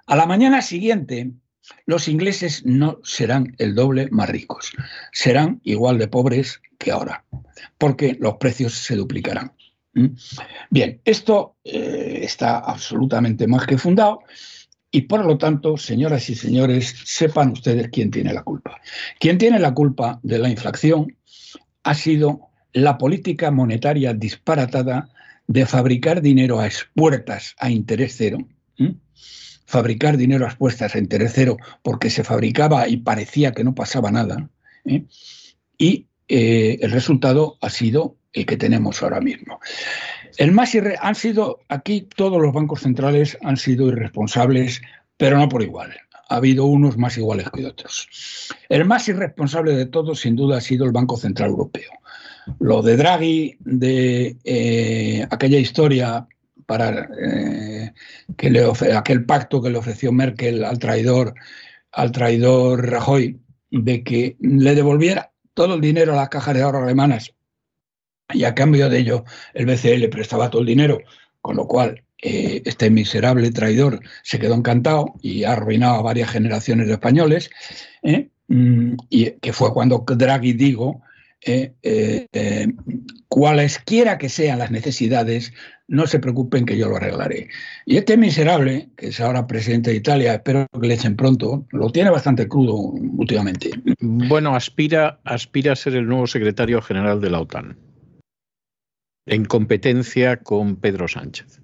a 0.05 0.15
la 0.15 0.25
mañana 0.25 0.61
siguiente 0.61 1.33
los 1.85 2.07
ingleses 2.07 2.65
no 2.65 2.99
serán 3.03 3.55
el 3.57 3.75
doble 3.75 4.07
más 4.11 4.29
ricos, 4.29 4.71
serán 5.11 5.61
igual 5.63 5.97
de 5.97 6.07
pobres 6.07 6.61
que 6.77 6.91
ahora, 6.91 7.25
porque 7.77 8.15
los 8.19 8.37
precios 8.37 8.73
se 8.73 8.95
duplicarán. 8.95 9.51
¿Mm? 9.95 10.07
Bien, 10.69 11.01
esto 11.03 11.55
eh, 11.63 12.19
está 12.21 12.59
absolutamente 12.59 13.47
más 13.47 13.65
que 13.65 13.77
fundado 13.77 14.19
y 14.91 15.01
por 15.01 15.25
lo 15.25 15.37
tanto, 15.37 15.75
señoras 15.77 16.29
y 16.29 16.35
señores, 16.35 16.95
sepan 17.03 17.51
ustedes 17.51 17.89
quién 17.89 18.11
tiene 18.11 18.33
la 18.33 18.43
culpa. 18.43 18.79
Quien 19.19 19.37
tiene 19.37 19.59
la 19.59 19.73
culpa 19.73 20.19
de 20.23 20.39
la 20.39 20.49
inflación 20.49 21.17
ha 21.83 21.93
sido 21.95 22.49
la 22.71 22.97
política 22.97 23.51
monetaria 23.51 24.13
disparatada 24.13 25.09
de 25.47 25.65
fabricar 25.65 26.21
dinero 26.21 26.59
a 26.59 26.65
expuertas 26.65 27.55
a 27.59 27.69
interés 27.69 28.15
cero. 28.17 28.37
Fabricar 29.65 30.15
dinero 30.15 30.45
a 30.45 30.49
expuestas 30.49 30.95
a 30.95 30.99
interés 30.99 31.33
cero 31.35 31.57
porque 31.81 32.09
se 32.09 32.23
fabricaba 32.23 32.87
y 32.87 32.97
parecía 32.97 33.51
que 33.51 33.63
no 33.63 33.75
pasaba 33.75 34.11
nada. 34.11 34.49
¿eh? 34.85 35.03
Y 35.77 36.07
eh, 36.27 36.77
el 36.81 36.91
resultado 36.91 37.57
ha 37.61 37.69
sido 37.69 38.17
el 38.35 38.45
que 38.45 38.57
tenemos 38.57 39.01
ahora 39.01 39.21
mismo. 39.21 39.59
El 40.37 40.51
más 40.51 40.75
han 40.99 41.15
sido 41.15 41.61
aquí 41.69 42.07
todos 42.15 42.41
los 42.41 42.53
bancos 42.53 42.81
centrales 42.81 43.37
han 43.41 43.57
sido 43.57 43.87
irresponsables, 43.87 44.81
pero 45.17 45.37
no 45.37 45.49
por 45.49 45.63
igual. 45.63 45.95
Ha 46.27 46.35
habido 46.35 46.65
unos 46.65 46.97
más 46.97 47.17
iguales 47.17 47.49
que 47.51 47.65
otros. 47.65 48.49
El 48.67 48.85
más 48.85 49.07
irresponsable 49.07 49.75
de 49.75 49.85
todos, 49.85 50.19
sin 50.19 50.35
duda, 50.35 50.57
ha 50.57 50.61
sido 50.61 50.85
el 50.85 50.91
Banco 50.91 51.17
Central 51.17 51.51
Europeo. 51.51 51.91
Lo 52.59 52.81
de 52.81 52.97
Draghi, 52.97 53.57
de 53.59 54.37
eh, 54.43 55.27
aquella 55.31 55.57
historia 55.57 56.27
para 56.65 57.07
eh, 57.21 57.93
que 58.37 58.49
le 58.49 58.65
aquel 58.95 59.25
pacto 59.25 59.61
que 59.61 59.69
le 59.69 59.77
ofreció 59.77 60.11
Merkel 60.11 60.63
al 60.63 60.79
traidor, 60.79 61.35
al 61.91 62.11
traidor 62.11 62.89
Rajoy, 62.89 63.39
de 63.69 64.03
que 64.03 64.35
le 64.39 64.75
devolviera 64.75 65.31
todo 65.53 65.75
el 65.75 65.81
dinero 65.81 66.13
a 66.13 66.17
las 66.17 66.29
cajas 66.29 66.55
de 66.55 66.63
ahorro 66.63 66.83
alemanas 66.83 67.35
y 68.33 68.43
a 68.43 68.55
cambio 68.55 68.89
de 68.89 68.99
ello 68.99 69.25
el 69.53 69.65
BCE 69.65 69.97
le 69.97 70.09
prestaba 70.09 70.49
todo 70.49 70.61
el 70.61 70.67
dinero, 70.67 70.99
con 71.41 71.55
lo 71.55 71.67
cual 71.67 72.03
eh, 72.21 72.61
este 72.65 72.89
miserable 72.89 73.51
traidor 73.51 73.99
se 74.23 74.39
quedó 74.39 74.55
encantado 74.55 75.13
y 75.21 75.43
ha 75.43 75.53
arruinado 75.53 75.95
a 75.95 76.01
varias 76.01 76.31
generaciones 76.31 76.87
de 76.87 76.93
españoles, 76.93 77.49
¿eh? 78.03 78.29
mm, 78.47 78.95
y 79.09 79.31
que 79.31 79.53
fue 79.53 79.73
cuando 79.73 80.03
Draghi 80.07 80.53
dijo, 80.53 81.01
eh, 81.47 82.67
cualesquiera 83.27 84.17
que 84.17 84.29
sean 84.29 84.57
las 84.57 84.71
necesidades, 84.71 85.53
no 85.87 86.07
se 86.07 86.17
preocupen 86.17 86.65
que 86.65 86.77
yo 86.77 86.89
lo 86.89 86.95
arreglaré. 86.95 87.49
Y 87.85 87.97
este 87.97 88.17
miserable, 88.17 88.89
que 88.97 89.09
es 89.09 89.19
ahora 89.19 89.45
presidente 89.45 89.91
de 89.91 89.97
Italia, 89.97 90.33
espero 90.33 90.65
que 90.81 90.87
le 90.87 90.95
echen 90.95 91.15
pronto, 91.15 91.67
lo 91.69 91.91
tiene 91.91 92.09
bastante 92.09 92.47
crudo 92.47 92.75
últimamente. 92.75 93.69
Bueno, 93.99 94.55
aspira, 94.55 95.19
aspira 95.25 95.73
a 95.73 95.75
ser 95.75 95.95
el 95.95 96.07
nuevo 96.07 96.25
secretario 96.25 96.81
general 96.81 97.21
de 97.21 97.29
la 97.29 97.41
OTAN 97.41 97.77
en 99.25 99.45
competencia 99.45 100.37
con 100.37 100.75
Pedro 100.75 101.07
Sánchez. 101.07 101.61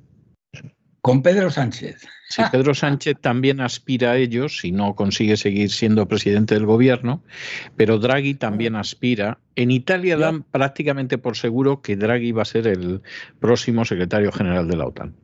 Con 1.01 1.23
Pedro 1.23 1.49
Sánchez. 1.49 2.07
Sí, 2.29 2.43
Pedro 2.51 2.75
Sánchez 2.75 3.17
también 3.19 3.59
aspira 3.59 4.11
a 4.11 4.17
ello 4.17 4.47
si 4.49 4.71
no 4.71 4.95
consigue 4.95 5.35
seguir 5.35 5.71
siendo 5.71 6.07
presidente 6.07 6.53
del 6.53 6.67
gobierno, 6.67 7.23
pero 7.75 7.97
Draghi 7.97 8.35
también 8.35 8.75
aspira. 8.75 9.39
En 9.55 9.71
Italia 9.71 10.15
dan 10.15 10.43
prácticamente 10.43 11.17
por 11.17 11.35
seguro 11.35 11.81
que 11.81 11.97
Draghi 11.97 12.31
va 12.31 12.43
a 12.43 12.45
ser 12.45 12.67
el 12.67 13.01
próximo 13.39 13.83
secretario 13.83 14.31
general 14.31 14.67
de 14.67 14.77
la 14.77 14.85
OTAN. 14.85 15.15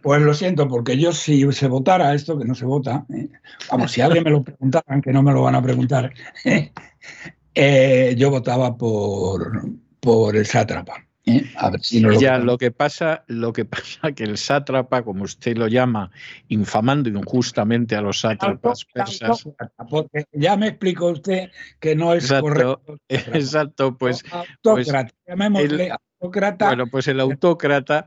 Pues 0.00 0.22
lo 0.22 0.32
siento, 0.34 0.68
porque 0.68 0.96
yo 0.96 1.12
si 1.12 1.50
se 1.52 1.66
votara 1.66 2.14
esto, 2.14 2.38
que 2.38 2.44
no 2.44 2.54
se 2.54 2.64
vota, 2.64 3.04
¿eh? 3.12 3.28
vamos, 3.70 3.90
si 3.90 4.00
alguien 4.00 4.22
me 4.22 4.30
lo 4.30 4.44
preguntara, 4.44 5.00
que 5.00 5.12
no 5.12 5.22
me 5.22 5.32
lo 5.32 5.42
van 5.42 5.56
a 5.56 5.62
preguntar, 5.62 6.12
eh, 7.54 8.14
yo 8.16 8.30
votaba 8.30 8.76
por, 8.76 9.50
por 10.06 10.36
el 10.36 10.46
sátrapa. 10.46 11.04
¿eh? 11.24 11.44
A 11.56 11.70
ver 11.70 11.82
si 11.82 12.00
ya, 12.20 12.38
lo, 12.38 12.56
que 12.58 12.70
pasa, 12.70 13.24
lo 13.26 13.52
que 13.52 13.64
pasa 13.64 14.12
que 14.12 14.22
el 14.22 14.38
sátrapa, 14.38 15.02
como 15.02 15.24
usted 15.24 15.56
lo 15.56 15.66
llama, 15.66 16.12
infamando 16.46 17.08
injustamente 17.08 17.96
a 17.96 18.02
los 18.02 18.20
sátrapas 18.20 18.84
persas. 18.84 19.48
Porque 19.90 20.26
ya 20.30 20.56
me 20.56 20.68
explicó 20.68 21.06
usted 21.06 21.50
que 21.80 21.96
no 21.96 22.14
es 22.14 22.32
correcto. 22.32 23.00
Exacto, 23.08 23.98
pues. 23.98 24.22
pues 24.62 24.88
autócrata, 26.20 26.66
Bueno, 26.68 26.86
pues 26.86 27.08
el 27.08 27.18
autócrata. 27.18 28.06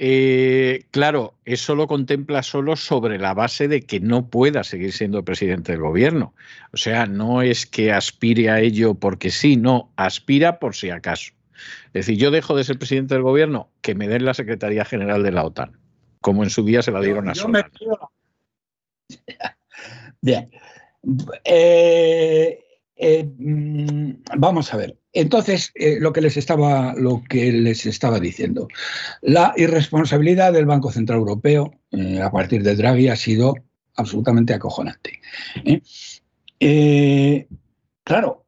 Eh, 0.00 0.84
claro, 0.92 1.34
eso 1.44 1.74
lo 1.74 1.88
contempla 1.88 2.44
solo 2.44 2.76
sobre 2.76 3.18
la 3.18 3.34
base 3.34 3.66
de 3.66 3.80
que 3.80 3.98
no 3.98 4.28
pueda 4.28 4.62
seguir 4.62 4.92
siendo 4.92 5.24
presidente 5.24 5.72
del 5.72 5.80
gobierno. 5.80 6.34
O 6.72 6.76
sea, 6.76 7.06
no 7.06 7.42
es 7.42 7.66
que 7.66 7.90
aspire 7.90 8.50
a 8.50 8.60
ello 8.60 8.94
porque 8.94 9.30
sí, 9.30 9.56
no, 9.56 9.90
aspira 9.96 10.60
por 10.60 10.76
si 10.76 10.90
acaso. 10.90 11.32
Es 11.88 12.06
decir, 12.06 12.18
yo 12.18 12.30
dejo 12.30 12.56
de 12.56 12.64
ser 12.64 12.78
presidente 12.78 13.14
del 13.14 13.22
gobierno, 13.22 13.70
que 13.80 13.94
me 13.94 14.08
den 14.08 14.24
la 14.24 14.34
Secretaría 14.34 14.84
General 14.84 15.22
de 15.22 15.32
la 15.32 15.44
OTAN, 15.44 15.78
como 16.20 16.44
en 16.44 16.50
su 16.50 16.64
día 16.64 16.82
se 16.82 16.92
la 16.92 17.00
dieron 17.00 17.28
a 17.28 17.34
Solana. 17.34 17.70
Bien. 20.20 20.50
Eh, 21.44 22.58
eh, 22.96 23.24
mm, 23.24 24.10
vamos 24.36 24.72
a 24.74 24.76
ver. 24.76 24.96
Entonces, 25.12 25.72
eh, 25.74 25.98
lo, 26.00 26.12
que 26.12 26.20
les 26.20 26.36
estaba, 26.36 26.94
lo 26.94 27.22
que 27.28 27.52
les 27.52 27.86
estaba 27.86 28.20
diciendo, 28.20 28.68
la 29.22 29.54
irresponsabilidad 29.56 30.52
del 30.52 30.66
Banco 30.66 30.90
Central 30.92 31.18
Europeo 31.20 31.72
a 32.22 32.30
partir 32.30 32.62
de 32.62 32.76
Draghi 32.76 33.08
ha 33.08 33.16
sido 33.16 33.54
absolutamente 33.96 34.54
acojonante. 34.54 35.20
claro, 38.04 38.46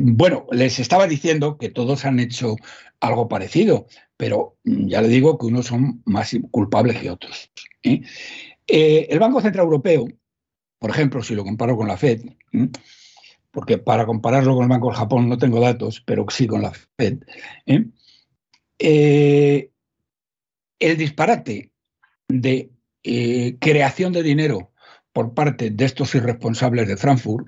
mm, 0.00 0.16
bueno, 0.16 0.46
les 0.50 0.78
estaba 0.78 1.06
diciendo 1.06 1.58
que 1.58 1.70
todos 1.70 2.04
han 2.04 2.20
hecho 2.20 2.56
algo 3.00 3.28
parecido, 3.28 3.86
pero 4.16 4.56
ya 4.64 5.02
le 5.02 5.08
digo 5.08 5.38
que 5.38 5.46
unos 5.46 5.66
son 5.66 6.02
más 6.04 6.36
culpables 6.50 6.98
que 7.00 7.10
otros. 7.10 7.50
el 7.82 9.18
Banco 9.18 9.40
Central 9.40 9.64
Europeo 9.64 10.06
por 10.82 10.90
ejemplo, 10.90 11.22
si 11.22 11.36
lo 11.36 11.44
comparo 11.44 11.76
con 11.76 11.86
la 11.86 11.96
Fed, 11.96 12.22
porque 13.52 13.78
para 13.78 14.04
compararlo 14.04 14.56
con 14.56 14.64
el 14.64 14.68
Banco 14.68 14.88
del 14.88 14.96
Japón 14.96 15.28
no 15.28 15.38
tengo 15.38 15.60
datos, 15.60 16.02
pero 16.04 16.26
sí 16.28 16.48
con 16.48 16.60
la 16.60 16.72
Fed, 16.98 17.18
¿eh? 17.66 17.84
Eh, 18.80 19.70
el 20.80 20.96
disparate 20.96 21.70
de 22.26 22.72
eh, 23.04 23.56
creación 23.60 24.12
de 24.12 24.24
dinero 24.24 24.72
por 25.12 25.34
parte 25.34 25.70
de 25.70 25.84
estos 25.84 26.16
irresponsables 26.16 26.88
de 26.88 26.96
Frankfurt, 26.96 27.46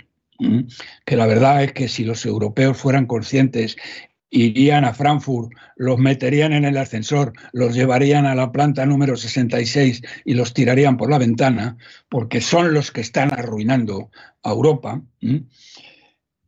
que 1.05 1.17
la 1.17 1.27
verdad 1.27 1.63
es 1.63 1.73
que 1.73 1.89
si 1.89 2.05
los 2.05 2.27
europeos 2.27 2.77
fueran 2.77 3.07
conscientes 3.07 3.77
irían 4.35 4.85
a 4.85 4.93
Frankfurt, 4.93 5.53
los 5.77 5.99
meterían 5.99 6.53
en 6.53 6.65
el 6.65 6.77
ascensor, 6.77 7.33
los 7.53 7.75
llevarían 7.75 8.27
a 8.27 8.35
la 8.35 8.51
planta 8.51 8.85
número 8.85 9.17
66 9.17 10.03
y 10.25 10.35
los 10.35 10.53
tirarían 10.53 10.97
por 10.97 11.09
la 11.09 11.19
ventana, 11.19 11.77
porque 12.09 12.41
son 12.41 12.75
los 12.75 12.91
que 12.91 13.01
están 13.01 13.33
arruinando 13.33 14.11
a 14.43 14.51
Europa, 14.51 15.01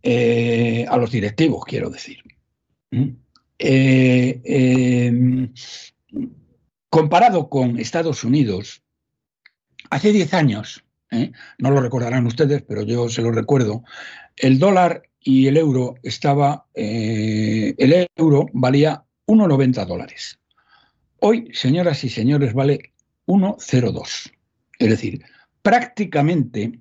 eh, 0.02 0.85
a 0.88 0.97
los 0.97 1.12
directivos, 1.12 1.64
quiero 1.64 1.88
decir. 1.88 2.19
Eh, 3.59 4.40
em, 4.45 5.52
comparado 6.90 7.49
con 7.49 7.78
Estados 7.78 8.25
Unidos, 8.25 8.83
hace 9.90 10.12
10 10.12 10.35
años, 10.35 10.85
¿eh? 11.10 11.32
no 11.58 11.70
lo 11.70 11.80
recordarán 11.80 12.26
ustedes, 12.26 12.62
pero 12.62 12.82
yo 12.82 13.08
se 13.08 13.22
lo 13.22 13.32
recuerdo, 13.32 13.84
el 14.36 14.58
dólar 14.58 15.02
y 15.20 15.46
el 15.46 15.56
euro 15.56 15.96
estaba, 16.02 16.66
eh, 16.75 17.75
el 17.78 18.08
euro 18.16 18.46
valía 18.52 19.04
1,90 19.26 19.86
dólares. 19.86 20.38
Hoy, 21.18 21.50
señoras 21.52 22.04
y 22.04 22.08
señores, 22.08 22.54
vale 22.54 22.92
1,02. 23.26 24.32
Es 24.78 24.88
decir, 24.88 25.25
prácticamente 25.62 26.78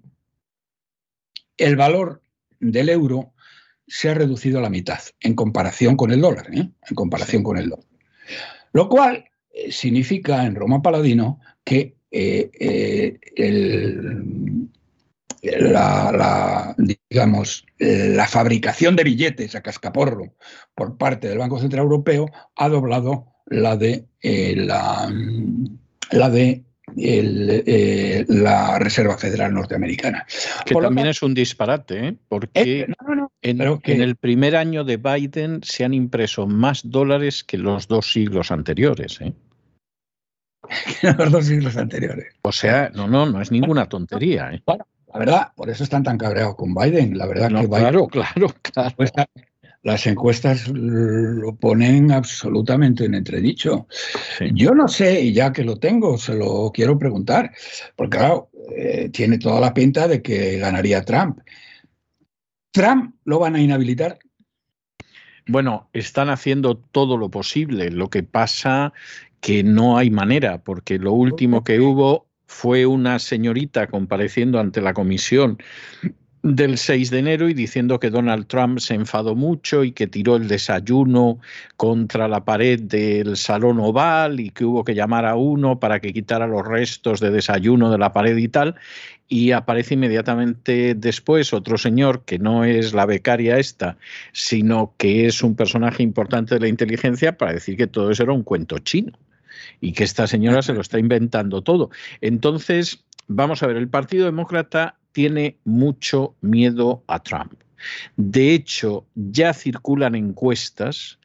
el 1.58 1.76
valor 1.76 2.22
del 2.60 2.90
euro 2.90 3.34
se 3.88 4.10
ha 4.10 4.14
reducido 4.14 4.60
a 4.60 4.62
la 4.62 4.70
mitad 4.70 5.00
en 5.20 5.36
comparación 5.36 5.96
con 5.96 6.12
el 6.12 6.22
dólar, 6.22 6.48
¿eh? 6.54 6.70
en 6.90 6.96
comparación 6.96 7.44
con 7.44 7.58
el 7.58 7.70
dólar. 7.70 7.86
Lo 8.74 8.90
cual 8.90 9.26
significa 9.70 10.46
en 10.46 10.56
Roma 10.56 10.82
Paladino 10.82 11.40
que 11.64 11.95
el, 12.12 13.20
la, 15.42 16.76
digamos, 17.10 17.66
la 17.78 18.28
fabricación 18.28 18.96
de 18.96 19.04
billetes 19.04 19.56
a 19.56 19.62
cascaporro 19.62 20.34
por 20.74 20.98
parte 20.98 21.28
del 21.28 21.40
Banco 21.40 21.60
Central 21.60 21.84
Europeo 21.84 22.28
ha 22.56 22.70
doblado 22.70 23.36
la 23.48 23.78
de 23.78 24.06
eh, 24.22 24.56
la, 24.56 25.12
la 26.12 26.30
de 26.30 26.64
eh, 26.98 28.26
la 28.28 28.80
Reserva 28.80 29.18
Federal 29.18 29.54
Norteamericana. 29.54 30.26
Que 30.66 30.76
también 30.76 31.08
es 31.08 31.22
un 31.22 31.34
disparate, 31.34 32.08
¿eh? 32.08 32.16
porque 32.30 32.88
en, 33.42 33.62
en, 33.62 34.02
el 34.02 34.16
primer 34.16 34.56
año 34.56 34.84
de 34.84 34.98
Biden 34.98 35.62
se 35.64 35.84
han 35.84 35.94
impreso 35.94 36.48
más 36.48 36.90
dólares 36.90 37.44
que 37.44 37.58
los 37.58 37.88
dos 37.88 38.12
siglos 38.12 38.52
anteriores. 38.52 39.20
¿eh? 41.04 41.14
los 41.18 41.32
dos 41.32 41.46
siglos 41.46 41.78
anteriores. 41.78 42.34
O 42.42 42.52
sea, 42.52 42.90
no, 42.94 43.08
no, 43.08 43.26
no 43.26 43.42
es 43.42 43.52
ninguna 43.52 43.88
tontería. 43.88 44.52
¿eh? 44.52 44.64
La 44.68 45.20
verdad, 45.20 45.48
por 45.56 45.70
eso 45.70 45.84
están 45.84 46.04
tan 46.04 46.18
cabreados 46.18 46.56
con 46.56 46.74
Biden. 46.74 47.18
La 47.18 47.26
verdad 47.26 47.50
que 47.50 47.68
Claro, 47.68 48.08
claro, 48.08 48.48
claro. 48.62 48.96
Las 49.82 50.08
encuestas 50.08 50.68
lo 50.68 51.56
ponen 51.56 52.12
absolutamente 52.12 53.06
en 53.06 53.14
entredicho. 53.14 53.88
Yo 54.54 54.72
no 54.72 54.88
sé, 54.88 55.22
y 55.22 55.32
ya 55.32 55.54
que 55.54 55.64
lo 55.64 55.78
tengo, 55.78 56.18
se 56.18 56.34
lo 56.34 56.72
quiero 56.74 56.98
preguntar, 56.98 57.52
porque 57.96 58.18
claro, 58.18 58.50
eh, 58.76 59.10
tiene 59.14 59.38
toda 59.38 59.62
la 59.62 59.76
pinta 59.76 60.08
de 60.08 60.24
que 60.24 60.58
ganaría 60.58 61.06
Trump. 61.06 61.40
¿Trump 62.72 63.14
lo 63.26 63.38
van 63.38 63.56
a 63.56 63.62
inhabilitar? 63.62 64.18
Bueno, 65.48 65.90
están 65.94 66.30
haciendo 66.30 66.78
todo 66.78 67.16
lo 67.18 67.30
posible. 67.30 67.92
Lo 67.92 68.10
que 68.10 68.24
pasa 68.24 68.92
que 69.46 69.64
no 69.64 70.00
hay 70.00 70.10
manera, 70.10 70.64
porque 70.64 70.98
lo 70.98 71.14
último 71.14 71.64
que 71.64 71.80
hubo 71.80 72.26
fue 72.48 72.88
una 72.88 73.20
señorita 73.20 73.86
compareciendo 73.86 74.60
ante 74.60 74.82
la 74.82 74.96
comisión 74.96 75.60
del 76.42 76.80
6 76.80 77.12
de 77.12 77.20
enero 77.20 77.48
y 77.48 77.54
diciendo 77.54 78.00
que 78.00 78.10
Donald 78.10 78.48
Trump 78.48 78.80
se 78.80 78.96
enfadó 78.96 79.36
mucho 79.36 79.84
y 79.84 79.92
que 79.92 80.08
tiró 80.08 80.36
el 80.38 80.48
desayuno 80.48 81.40
contra 81.78 82.28
la 82.28 82.44
pared 82.44 82.82
del 82.82 83.38
salón 83.38 83.80
oval 83.80 84.40
y 84.40 84.50
que 84.50 84.66
hubo 84.66 84.84
que 84.84 84.96
llamar 84.96 85.28
a 85.28 85.36
uno 85.36 85.80
para 85.80 86.00
que 86.00 86.12
quitara 86.12 86.48
los 86.48 86.66
restos 86.68 87.20
de 87.20 87.30
desayuno 87.30 87.92
de 87.92 88.00
la 88.00 88.14
pared 88.14 88.38
y 88.38 88.48
tal. 88.48 88.74
Y 89.28 89.52
aparece 89.52 89.94
inmediatamente 89.94 90.96
después 90.96 91.54
otro 91.54 91.78
señor 91.78 92.26
que 92.26 92.40
no 92.40 92.64
es 92.64 92.96
la 92.96 93.06
becaria 93.06 93.60
esta, 93.60 94.00
sino 94.34 94.96
que 94.98 95.28
es 95.28 95.44
un 95.44 95.56
personaje 95.56 96.02
importante 96.02 96.56
de 96.56 96.62
la 96.62 96.68
inteligencia 96.68 97.38
para 97.38 97.54
decir 97.54 97.78
que 97.78 97.86
todo 97.86 98.10
eso 98.10 98.24
era 98.24 98.34
un 98.34 98.42
cuento 98.42 98.80
chino 98.80 99.14
y 99.82 99.94
que 99.94 100.04
esta 100.04 100.28
señora 100.28 100.62
se 100.62 100.74
lo 100.74 100.82
está 100.82 101.00
inventando 101.00 101.62
todo. 101.62 101.90
Entonces, 102.22 103.06
vamos 103.28 103.64
a 103.64 103.68
ver, 103.68 103.78
el 103.78 103.90
Partido 103.90 104.26
Demócrata 104.26 104.98
tiene 105.12 105.58
mucho 105.64 106.36
miedo 106.42 107.04
a 107.08 107.20
Trump. 107.20 107.54
De 108.16 108.54
hecho, 108.54 109.06
ya 109.16 109.54
circulan 109.54 110.16
encuestas 110.16 111.20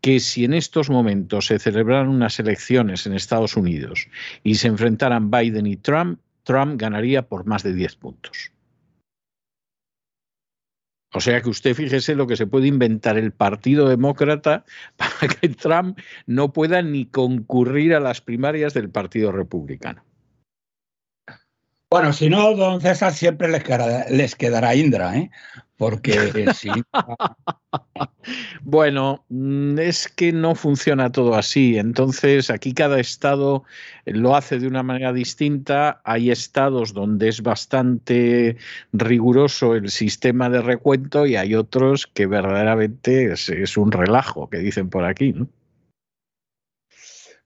que 0.00 0.20
si 0.20 0.44
en 0.44 0.54
estos 0.54 0.90
momentos 0.90 1.46
se 1.46 1.58
celebraran 1.58 2.08
unas 2.08 2.38
elecciones 2.38 3.06
en 3.06 3.14
Estados 3.14 3.56
Unidos 3.56 4.08
y 4.44 4.54
se 4.56 4.68
enfrentaran 4.68 5.30
Biden 5.30 5.66
y 5.66 5.76
Trump, 5.76 6.20
Trump 6.44 6.80
ganaría 6.80 7.22
por 7.26 7.44
más 7.44 7.64
de 7.64 7.74
10 7.74 7.96
puntos. 7.96 8.52
O 11.16 11.20
sea 11.22 11.40
que 11.40 11.48
usted 11.48 11.74
fíjese 11.74 12.14
lo 12.14 12.26
que 12.26 12.36
se 12.36 12.46
puede 12.46 12.66
inventar 12.66 13.16
el 13.16 13.32
Partido 13.32 13.88
Demócrata 13.88 14.66
para 14.96 15.32
que 15.32 15.48
Trump 15.48 15.98
no 16.26 16.52
pueda 16.52 16.82
ni 16.82 17.06
concurrir 17.06 17.94
a 17.94 18.00
las 18.00 18.20
primarias 18.20 18.74
del 18.74 18.90
Partido 18.90 19.32
Republicano. 19.32 20.04
Bueno, 21.88 22.12
si 22.12 22.28
no, 22.28 22.54
don 22.56 22.80
César 22.80 23.12
siempre 23.12 23.48
les 23.48 23.62
quedará, 23.62 24.06
les 24.10 24.34
quedará 24.34 24.74
Indra, 24.74 25.16
¿eh? 25.16 25.30
porque 25.76 26.12
sí. 26.54 26.70
bueno, 28.62 29.24
mm, 29.28 29.78
es 29.78 30.08
que 30.08 30.32
no 30.32 30.54
funciona 30.54 31.12
todo 31.12 31.34
así. 31.34 31.78
Entonces, 31.78 32.50
aquí 32.50 32.74
cada 32.74 32.98
estado 32.98 33.64
lo 34.04 34.34
hace 34.34 34.58
de 34.58 34.66
una 34.66 34.82
manera 34.82 35.12
distinta. 35.12 36.00
Hay 36.04 36.30
estados 36.30 36.92
donde 36.92 37.28
es 37.28 37.42
bastante 37.42 38.56
riguroso 38.92 39.74
el 39.74 39.90
sistema 39.90 40.48
de 40.50 40.62
recuento 40.62 41.26
y 41.26 41.36
hay 41.36 41.54
otros 41.54 42.06
que 42.06 42.26
verdaderamente 42.26 43.32
es, 43.32 43.48
es 43.48 43.76
un 43.76 43.92
relajo, 43.92 44.48
que 44.48 44.58
dicen 44.58 44.90
por 44.90 45.04
aquí, 45.04 45.32
¿no? 45.32 45.48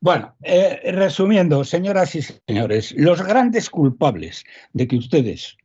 Bueno, 0.03 0.35
eh, 0.43 0.93
resumiendo, 0.93 1.63
señoras 1.63 2.15
y 2.15 2.23
señores, 2.23 2.95
los 2.97 3.23
grandes 3.23 3.69
culpables 3.69 4.45
de 4.73 4.89
que 4.89 4.97
ustedes 4.97 5.59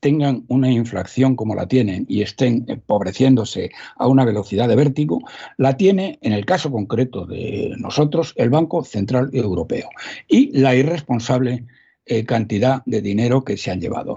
tengan 0.00 0.44
una 0.48 0.68
inflación 0.68 1.36
como 1.36 1.54
la 1.54 1.68
tienen 1.68 2.04
y 2.08 2.22
estén 2.22 2.64
empobreciéndose 2.66 3.70
a 3.94 4.08
una 4.08 4.24
velocidad 4.24 4.66
de 4.66 4.74
vértigo, 4.74 5.20
la 5.58 5.76
tiene, 5.76 6.18
en 6.22 6.32
el 6.32 6.44
caso 6.44 6.72
concreto 6.72 7.24
de 7.24 7.72
nosotros, 7.78 8.32
el 8.36 8.50
Banco 8.50 8.82
Central 8.82 9.30
Europeo 9.32 9.88
y 10.26 10.58
la 10.58 10.74
irresponsable 10.74 11.64
eh, 12.04 12.24
cantidad 12.24 12.82
de 12.84 13.00
dinero 13.00 13.44
que 13.44 13.56
se 13.56 13.70
han 13.70 13.80
llevado. 13.80 14.14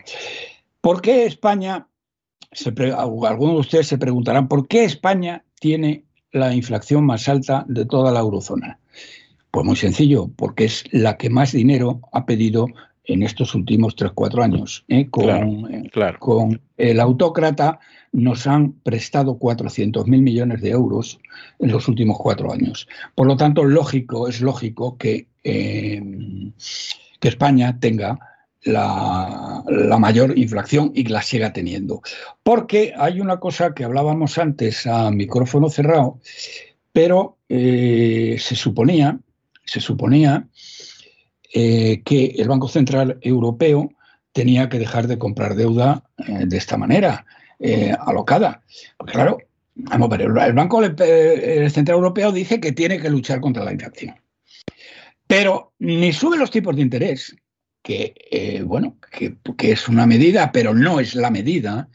¿Por 0.82 1.04
qué 1.04 1.26
España, 1.26 1.88
algunos 2.98 3.54
de 3.54 3.60
ustedes 3.60 3.88
se 3.88 4.00
preguntarán, 4.00 4.48
¿por 4.48 4.68
qué 4.68 4.86
España 4.86 5.46
tiene 5.60 6.06
la 6.32 6.56
inflación 6.56 7.06
más 7.06 7.30
alta 7.30 7.64
de 7.68 7.86
toda 7.86 8.12
la 8.12 8.22
eurozona? 8.22 8.81
Pues 9.52 9.66
muy 9.66 9.76
sencillo, 9.76 10.30
porque 10.36 10.66
es 10.66 10.84
la 10.92 11.18
que 11.18 11.30
más 11.30 11.52
dinero 11.52 12.02
ha 12.14 12.26
pedido 12.26 12.68
en 13.04 13.24
estos 13.24 13.54
últimos 13.56 13.96
3-4 13.96 14.44
años. 14.44 14.86
¿eh? 14.88 15.10
Eh, 15.12 15.90
con, 16.20 16.62
el 16.78 17.00
autócrata 17.00 17.80
nos 18.14 18.48
han 18.48 18.74
prestado 18.74 19.38
400.000 19.38 20.06
millones 20.06 20.62
de 20.62 20.70
euros 20.70 21.20
en 21.60 21.72
los 21.72 21.88
últimos 21.88 22.18
cuatro 22.18 22.52
años. 22.52 22.88
Por 23.16 23.28
lo 23.28 23.36
tanto, 23.38 23.64
lógico, 23.64 24.28
es 24.28 24.42
lógico 24.42 24.98
que, 24.98 25.28
eh, 25.44 26.02
que 27.20 27.28
España 27.28 27.80
tenga 27.80 28.20
la, 28.64 29.64
mayor 30.00 30.38
inflación 30.38 30.92
y 30.94 31.06
la 31.06 31.22
siga 31.22 31.54
teniendo. 31.54 32.02
Porque 32.44 32.94
hay 32.98 33.20
una 33.20 33.40
cosa 33.40 33.74
que 33.74 33.84
hablábamos 33.84 34.38
antes 34.38 34.86
a 34.88 35.12
micrófono 35.12 35.70
cerrado, 35.70 36.20
pero 36.92 37.38
eh, 37.50 38.38
se 38.40 38.56
suponía, 38.56 39.20
se 39.64 39.80
suponía 39.80 40.48
eh, 41.54 42.02
que 42.04 42.36
el 42.38 42.48
Banco 42.48 42.68
Central 42.68 43.20
Europeo 43.22 43.92
tenía 44.32 44.70
que 44.70 44.80
dejar 44.80 45.08
de 45.08 45.18
comprar 45.18 45.56
deuda 45.56 46.04
eh, 46.18 46.46
de 46.46 46.58
esta 46.58 46.78
manera, 46.78 47.26
alocada. 48.08 48.64
Porque 48.98 49.14
claro, 49.14 49.38
vamos 49.76 50.08
a 50.12 50.18
ver, 50.18 50.22
el 50.22 50.54
Banco 50.54 50.82
Central 50.84 51.98
Europeo 51.98 52.32
dice 52.32 52.60
que 52.60 52.72
tiene 52.72 53.00
que 53.00 53.10
luchar 53.10 53.40
contra 53.40 53.64
la 53.64 53.72
inflación. 53.72 54.16
Pero 55.28 55.72
ni 55.80 56.12
sube 56.12 56.38
los 56.38 56.52
tipos 56.52 56.76
de 56.76 56.82
interés, 56.82 57.34
que, 57.82 58.14
eh, 58.32 58.64
bueno, 58.64 58.98
que, 59.12 59.72
es 59.72 59.88
una 59.88 60.06
medida, 60.06 60.52
pero 60.52 60.74
no 60.74 61.00
es 61.00 61.16
la 61.16 61.32
medida, 61.32 61.90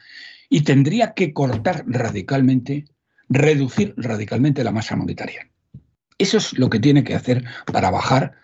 y 0.49 0.63
tendría 0.63 1.15
que 1.15 1.33
cortar 1.33 1.85
radicalmente, 1.87 2.87
reducir 3.29 3.95
radicalmente 3.97 4.65
la 4.65 4.73
masa 4.73 4.97
monetaria. 4.97 5.51
Eso 6.19 6.39
es 6.39 6.59
lo 6.59 6.71
que 6.71 6.81
tiene 6.81 7.05
que 7.05 7.15
hacer 7.15 7.45
para 7.73 7.91
bajar 7.91 8.35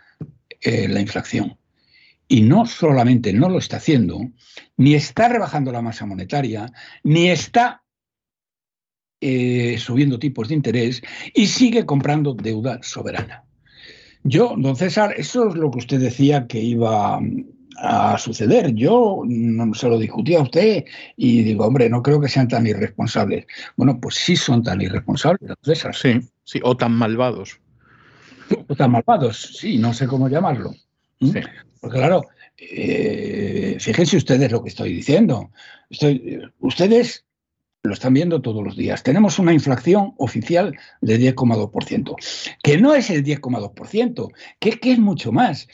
eh, 0.61 0.89
la 0.89 1.01
inflación. 1.01 1.59
Y 2.29 2.43
no 2.43 2.67
solamente 2.67 3.33
no 3.33 3.49
lo 3.49 3.59
está 3.59 3.77
haciendo, 3.77 4.21
ni 4.77 4.95
está 4.95 5.29
rebajando 5.29 5.73
la 5.73 5.83
masa 5.83 6.07
monetaria, 6.07 6.73
ni 7.03 7.29
está 7.29 7.83
eh, 9.21 9.77
subiendo 9.79 10.19
tipos 10.19 10.49
de 10.49 10.55
interés 10.57 11.01
y 11.33 11.47
sigue 11.47 11.87
comprando 11.87 12.35
deuda 12.35 12.81
soberana. 12.83 13.45
Yo, 14.25 14.55
don 14.57 14.77
César, 14.77 15.15
eso 15.17 15.49
es 15.49 15.55
lo 15.55 15.71
que 15.71 15.79
usted 15.79 16.01
decía 16.01 16.47
que 16.47 16.61
iba 16.61 17.21
a 17.79 18.19
suceder. 18.19 18.75
Yo 18.75 19.23
no 19.25 19.75
se 19.75 19.89
lo 19.89 19.99
discutía 19.99 20.39
a 20.39 20.43
usted 20.43 20.85
y 21.17 21.43
digo, 21.43 21.67
hombre, 21.67 21.89
no 21.89 22.03
creo 22.03 22.21
que 22.21 22.29
sean 22.29 22.49
tan 22.49 22.67
irresponsables. 22.67 23.47
Bueno, 23.77 24.01
pues 24.01 24.17
sí 24.17 24.37
son 24.37 24.63
tan 24.63 24.81
irresponsables, 24.81 25.49
don 25.49 25.57
César. 25.63 25.95
Sí, 25.95 26.21
sí, 26.45 26.61
o 26.63 26.77
tan 26.77 26.93
malvados. 26.93 27.61
O 28.68 28.74
tan 28.74 28.90
malvados, 28.90 29.57
sí, 29.59 29.78
no 29.78 29.92
sé 29.92 30.07
cómo 30.07 30.28
llamarlo. 30.28 30.72
¿Mm? 31.20 31.31
Sí. 31.33 31.40
Porque 31.81 31.98
claro, 31.98 32.22
eh, 32.57 33.76
fíjense 33.81 34.16
ustedes 34.16 34.50
lo 34.52 34.62
que 34.62 34.68
estoy 34.68 34.92
diciendo. 34.92 35.50
Estoy, 35.90 36.40
ustedes 36.61 37.24
lo 37.83 37.94
están 37.94 38.14
viendo 38.14 38.40
todos 38.40 38.62
los 38.62 38.76
días. 38.76 39.02
Tenemos 39.02 39.38
una 39.38 39.52
inflación 39.52 40.14
oficial 40.18 40.76
de 41.00 41.35
10,2%, 41.35 42.14
que 42.62 42.78
no 42.78 42.94
es 42.94 43.11
el 43.11 43.24
10,2%, 43.24 44.31
que, 44.61 44.70
que, 44.78 44.92
es 44.92 44.98
mucho 44.98 45.33
más. 45.33 45.66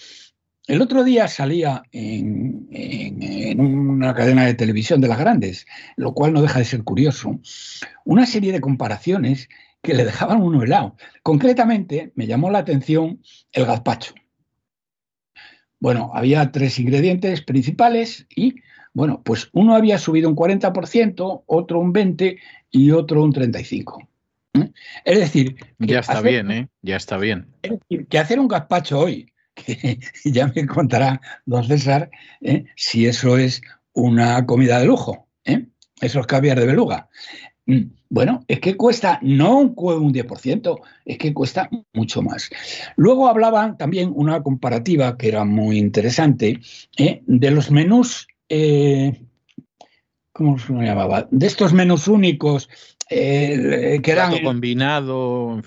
El 0.66 0.80
otro 0.80 1.04
día 1.04 1.28
salía 1.28 1.82
en, 1.92 2.68
en, 2.70 3.60
una 3.60 4.14
cadena 4.14 4.46
de 4.46 4.54
televisión 4.54 5.00
de 5.00 5.08
las 5.08 5.18
grandes, 5.18 5.66
lo 5.96 6.14
cual 6.14 6.32
no 6.32 6.42
deja 6.42 6.58
de 6.58 6.64
ser 6.64 6.84
curioso, 6.84 7.38
una 8.04 8.26
serie 8.26 8.52
de 8.52 8.60
comparaciones 8.60 9.48
que 9.82 9.94
le 9.94 10.04
dejaban 10.04 10.42
uno 10.42 10.62
helado. 10.62 10.96
Concretamente, 11.22 12.12
me 12.14 12.26
llamó 12.26 12.50
la 12.50 12.58
atención 12.58 13.22
el 13.52 13.66
gazpacho. 13.66 14.14
Bueno, 15.80 16.10
había 16.12 16.50
tres 16.50 16.78
ingredientes 16.78 17.42
principales 17.42 18.26
y 18.34 18.56
bueno, 18.92 19.22
pues 19.22 19.48
uno 19.52 19.76
había 19.76 19.98
subido 19.98 20.28
un 20.28 20.34
40%, 20.34 21.44
otro 21.46 21.78
un 21.78 21.92
20% 21.92 22.38
y 22.70 22.90
otro 22.90 23.22
un 23.22 23.32
35%. 23.32 24.08
¿eh? 24.54 24.72
Es 25.04 25.18
decir... 25.18 25.56
Ya 25.78 26.00
está 26.00 26.20
bien, 26.20 26.50
¿eh? 26.50 26.68
Ya 26.82 26.96
está 26.96 27.16
bien. 27.16 27.46
Es 27.62 27.72
decir, 27.78 28.06
que 28.08 28.18
hacer 28.18 28.40
un 28.40 28.48
gazpacho 28.48 28.98
hoy, 28.98 29.32
que 29.54 30.00
ya 30.24 30.48
me 30.48 30.66
contará 30.66 31.20
don 31.46 31.64
César 31.64 32.10
¿eh? 32.40 32.64
si 32.76 33.06
eso 33.06 33.38
es 33.38 33.62
una 33.92 34.44
comida 34.46 34.80
de 34.80 34.86
lujo, 34.86 35.28
¿eh? 35.44 35.66
eso 36.00 36.20
es 36.20 36.26
caviar 36.26 36.58
de 36.58 36.66
beluga. 36.66 37.08
Mm, 37.68 37.92
bueno, 38.10 38.44
es 38.48 38.58
que 38.60 38.76
cuesta 38.76 39.20
no 39.22 39.58
un, 39.58 39.74
un 39.76 40.12
10%, 40.12 40.80
es 41.04 41.18
que 41.18 41.32
cuesta 41.32 41.70
mucho 41.92 42.22
más. 42.22 42.50
Luego 42.96 43.28
hablaban 43.28 43.76
también 43.76 44.10
una 44.14 44.42
comparativa 44.42 45.16
que 45.16 45.28
era 45.28 45.44
muy 45.44 45.78
interesante 45.78 46.60
de 46.96 47.50
los 47.50 47.70
menús 47.70 48.26
eh, 48.48 49.20
¿cómo 50.32 50.58
se 50.58 50.72
llamaba? 50.72 51.28
De 51.30 51.46
estos 51.46 51.72
menús 51.72 52.08
únicos 52.08 52.68
eh, 53.10 54.00
que 54.02 54.10
eran... 54.10 54.40
combinado, 54.42 55.60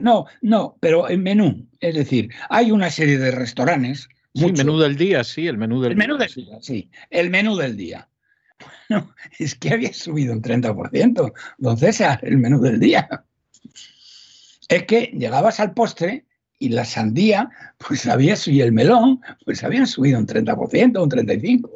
No, 0.00 0.26
no, 0.42 0.76
pero 0.80 1.08
en 1.08 1.22
menú. 1.22 1.66
Es 1.80 1.94
decir, 1.94 2.30
hay 2.50 2.70
una 2.70 2.90
serie 2.90 3.18
de 3.18 3.30
restaurantes. 3.30 4.08
Sí, 4.34 4.52
menú 4.52 4.78
del 4.78 4.96
día, 4.96 5.24
sí, 5.24 5.46
el 5.46 5.56
menú 5.56 5.80
del 5.80 5.92
el 5.92 5.98
menú 5.98 6.16
del 6.18 6.32
día. 6.32 6.58
Sí, 6.60 6.90
el 7.08 7.30
menú 7.30 7.56
del 7.56 7.76
día. 7.76 8.08
Es 9.38 9.54
que 9.54 9.72
había 9.72 9.92
subido 9.92 10.32
un 10.32 10.42
30%, 10.42 11.32
don 11.58 11.78
César, 11.78 12.20
el 12.22 12.38
menú 12.38 12.60
del 12.60 12.80
día. 12.80 13.24
Es 14.68 14.84
que 14.84 15.12
llegabas 15.14 15.60
al 15.60 15.74
postre 15.74 16.26
y 16.58 16.70
la 16.70 16.84
sandía, 16.84 17.50
pues 17.78 18.06
había 18.06 18.36
y 18.46 18.60
el 18.60 18.72
melón, 18.72 19.20
pues 19.44 19.64
habían 19.64 19.86
subido 19.86 20.18
un 20.18 20.26
30%, 20.26 21.02
un 21.02 21.10
35%. 21.10 21.70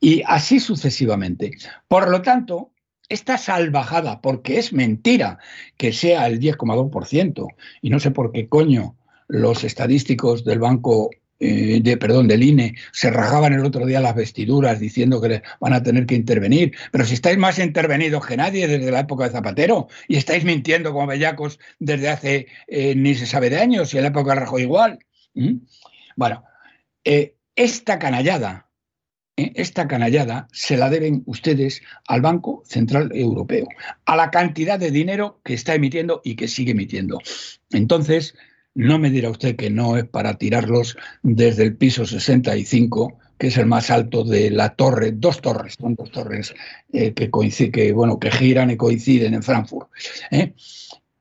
Y 0.00 0.22
así 0.26 0.60
sucesivamente. 0.60 1.52
Por 1.88 2.10
lo 2.10 2.20
tanto, 2.20 2.72
esta 3.08 3.38
salvajada, 3.38 4.20
porque 4.20 4.58
es 4.58 4.72
mentira 4.72 5.38
que 5.76 5.92
sea 5.92 6.26
el 6.26 6.40
10,2%, 6.40 7.46
y 7.80 7.90
no 7.90 8.00
sé 8.00 8.10
por 8.10 8.32
qué 8.32 8.48
coño 8.48 8.96
los 9.28 9.64
estadísticos 9.64 10.44
del 10.44 10.58
Banco 10.58 11.10
eh, 11.40 11.80
de, 11.82 11.96
perdón, 11.96 12.28
del 12.28 12.42
INE, 12.42 12.76
se 12.92 13.10
rajaban 13.10 13.52
el 13.52 13.64
otro 13.64 13.86
día 13.86 14.00
las 14.00 14.14
vestiduras 14.14 14.78
diciendo 14.78 15.20
que 15.20 15.42
van 15.60 15.72
a 15.72 15.82
tener 15.82 16.06
que 16.06 16.14
intervenir. 16.14 16.76
Pero 16.92 17.04
si 17.04 17.14
estáis 17.14 17.38
más 17.38 17.58
intervenidos 17.58 18.24
que 18.24 18.36
nadie 18.36 18.68
desde 18.68 18.90
la 18.90 19.00
época 19.00 19.24
de 19.24 19.30
Zapatero 19.30 19.88
y 20.06 20.16
estáis 20.16 20.44
mintiendo 20.44 20.92
como 20.92 21.08
bellacos 21.08 21.58
desde 21.80 22.08
hace 22.08 22.46
eh, 22.68 22.94
ni 22.94 23.14
se 23.14 23.26
sabe 23.26 23.50
de 23.50 23.58
años 23.58 23.92
y 23.92 23.96
en 23.96 24.04
la 24.04 24.10
época 24.10 24.34
de 24.34 24.40
Rajoy 24.40 24.62
igual. 24.62 24.98
Bueno, 26.16 26.44
eh, 27.04 27.36
esta 27.56 27.98
canallada, 27.98 28.68
esta 29.36 29.88
canallada 29.88 30.46
se 30.52 30.76
la 30.76 30.88
deben 30.88 31.24
ustedes 31.26 31.82
al 32.06 32.20
Banco 32.20 32.62
Central 32.64 33.10
Europeo, 33.12 33.66
a 34.04 34.16
la 34.16 34.30
cantidad 34.30 34.78
de 34.78 34.92
dinero 34.92 35.40
que 35.44 35.54
está 35.54 35.74
emitiendo 35.74 36.20
y 36.24 36.36
que 36.36 36.46
sigue 36.46 36.70
emitiendo. 36.70 37.18
Entonces, 37.70 38.36
no 38.74 38.98
me 38.98 39.10
dirá 39.10 39.30
usted 39.30 39.56
que 39.56 39.70
no 39.70 39.96
es 39.96 40.04
para 40.04 40.34
tirarlos 40.34 40.96
desde 41.22 41.62
el 41.62 41.76
piso 41.76 42.04
65, 42.04 43.18
que 43.38 43.48
es 43.48 43.56
el 43.56 43.66
más 43.66 43.90
alto 43.90 44.24
de 44.24 44.50
la 44.50 44.74
torre, 44.74 45.12
dos 45.12 45.40
torres, 45.40 45.76
son 45.80 45.94
dos 45.94 46.10
torres 46.10 46.54
eh, 46.92 47.12
que, 47.14 47.30
coinciden, 47.30 47.72
que, 47.72 47.92
bueno, 47.92 48.18
que 48.18 48.30
giran 48.30 48.70
y 48.70 48.76
coinciden 48.76 49.34
en 49.34 49.42
Frankfurt. 49.42 49.88
¿eh? 50.30 50.54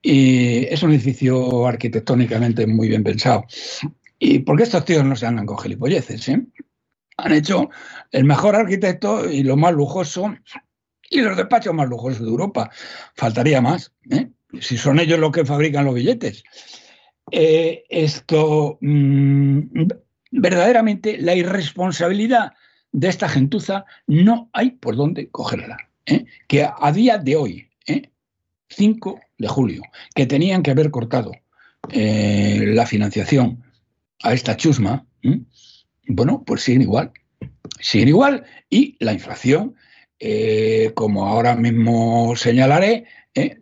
Y 0.01 0.65
es 0.65 0.83
un 0.83 0.91
edificio 0.91 1.65
arquitectónicamente 1.65 2.67
muy 2.67 2.87
bien 2.87 3.03
pensado. 3.03 3.45
Y 4.19 4.39
porque 4.39 4.63
estos 4.63 4.85
tíos 4.85 5.05
no 5.05 5.15
se 5.15 5.25
andan 5.25 5.45
con 5.45 5.57
gilipolleces, 5.57 6.29
¿eh? 6.29 6.41
Han 7.17 7.31
hecho 7.31 7.69
el 8.11 8.23
mejor 8.23 8.55
arquitecto 8.55 9.29
y 9.29 9.43
lo 9.43 9.55
más 9.55 9.73
lujoso 9.73 10.35
y 11.09 11.21
los 11.21 11.37
despachos 11.37 11.73
más 11.73 11.87
lujosos 11.87 12.21
de 12.21 12.27
Europa. 12.27 12.71
Faltaría 13.15 13.61
más, 13.61 13.93
si 14.59 14.77
son 14.77 14.99
ellos 14.99 15.19
los 15.19 15.31
que 15.31 15.45
fabrican 15.45 15.85
los 15.85 15.93
billetes. 15.93 16.43
Eh, 17.31 17.83
esto, 17.89 18.77
mm, 18.81 19.87
verdaderamente, 20.31 21.17
la 21.17 21.35
irresponsabilidad 21.35 22.53
de 22.91 23.07
esta 23.07 23.29
gentuza 23.29 23.85
no 24.07 24.49
hay 24.53 24.71
por 24.71 24.95
dónde 24.95 25.29
cogerla. 25.29 25.77
¿eh? 26.05 26.25
Que 26.47 26.65
a, 26.65 26.91
día 26.91 27.17
de 27.17 27.35
hoy, 27.35 27.69
5 28.69 29.17
¿eh? 29.17 29.27
de 29.37 29.47
julio, 29.47 29.81
que 30.15 30.25
tenían 30.25 30.63
que 30.63 30.71
haber 30.71 30.91
cortado 30.91 31.31
la 31.89 32.85
financiación 32.85 33.61
a 34.21 34.31
esta 34.31 34.55
chusma, 34.55 35.05
bueno, 36.07 36.41
pues 36.45 36.61
siguen 36.61 36.83
igual. 36.83 37.11
Siguen 37.81 38.07
igual 38.07 38.45
y 38.69 38.95
la 39.01 39.11
inflación, 39.11 39.75
como 40.93 41.27
ahora 41.27 41.57
mismo 41.57 42.37
señalaré, 42.37 43.03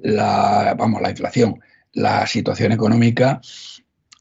la, 0.02 0.76
vamos, 0.78 1.02
la 1.02 1.10
inflación 1.10 1.60
la 1.93 2.25
situación 2.27 2.71
económica 2.71 3.41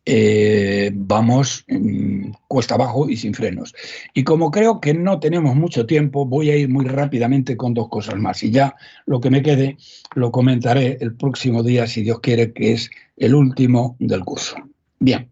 eh, 0.07 0.91
vamos 0.95 1.65
mm, 1.69 2.31
cuesta 2.49 2.75
abajo 2.75 3.09
y 3.09 3.17
sin 3.17 3.35
frenos. 3.35 3.75
Y 4.15 4.25
como 4.25 4.51
creo 4.51 4.81
que 4.81 4.95
no 4.95 5.21
tenemos 5.21 5.55
mucho 5.55 5.87
tiempo, 5.87 6.25
voy 6.25 6.51
a 6.51 6.57
ir 6.57 6.69
muy 6.69 6.87
rápidamente 6.87 7.57
con 7.57 7.75
dos 7.75 7.89
cosas 7.89 8.17
más. 8.17 8.43
Y 8.43 8.51
ya 8.51 8.75
lo 9.07 9.21
que 9.21 9.31
me 9.31 9.43
quede 9.43 9.77
lo 10.15 10.33
comentaré 10.33 10.99
el 11.01 11.15
próximo 11.15 11.63
día, 11.63 11.87
si 11.87 12.03
Dios 12.03 12.21
quiere, 12.21 12.53
que 12.53 12.73
es 12.73 12.91
el 13.17 13.35
último 13.35 13.97
del 13.99 14.25
curso. 14.25 14.57
Bien. 14.99 15.31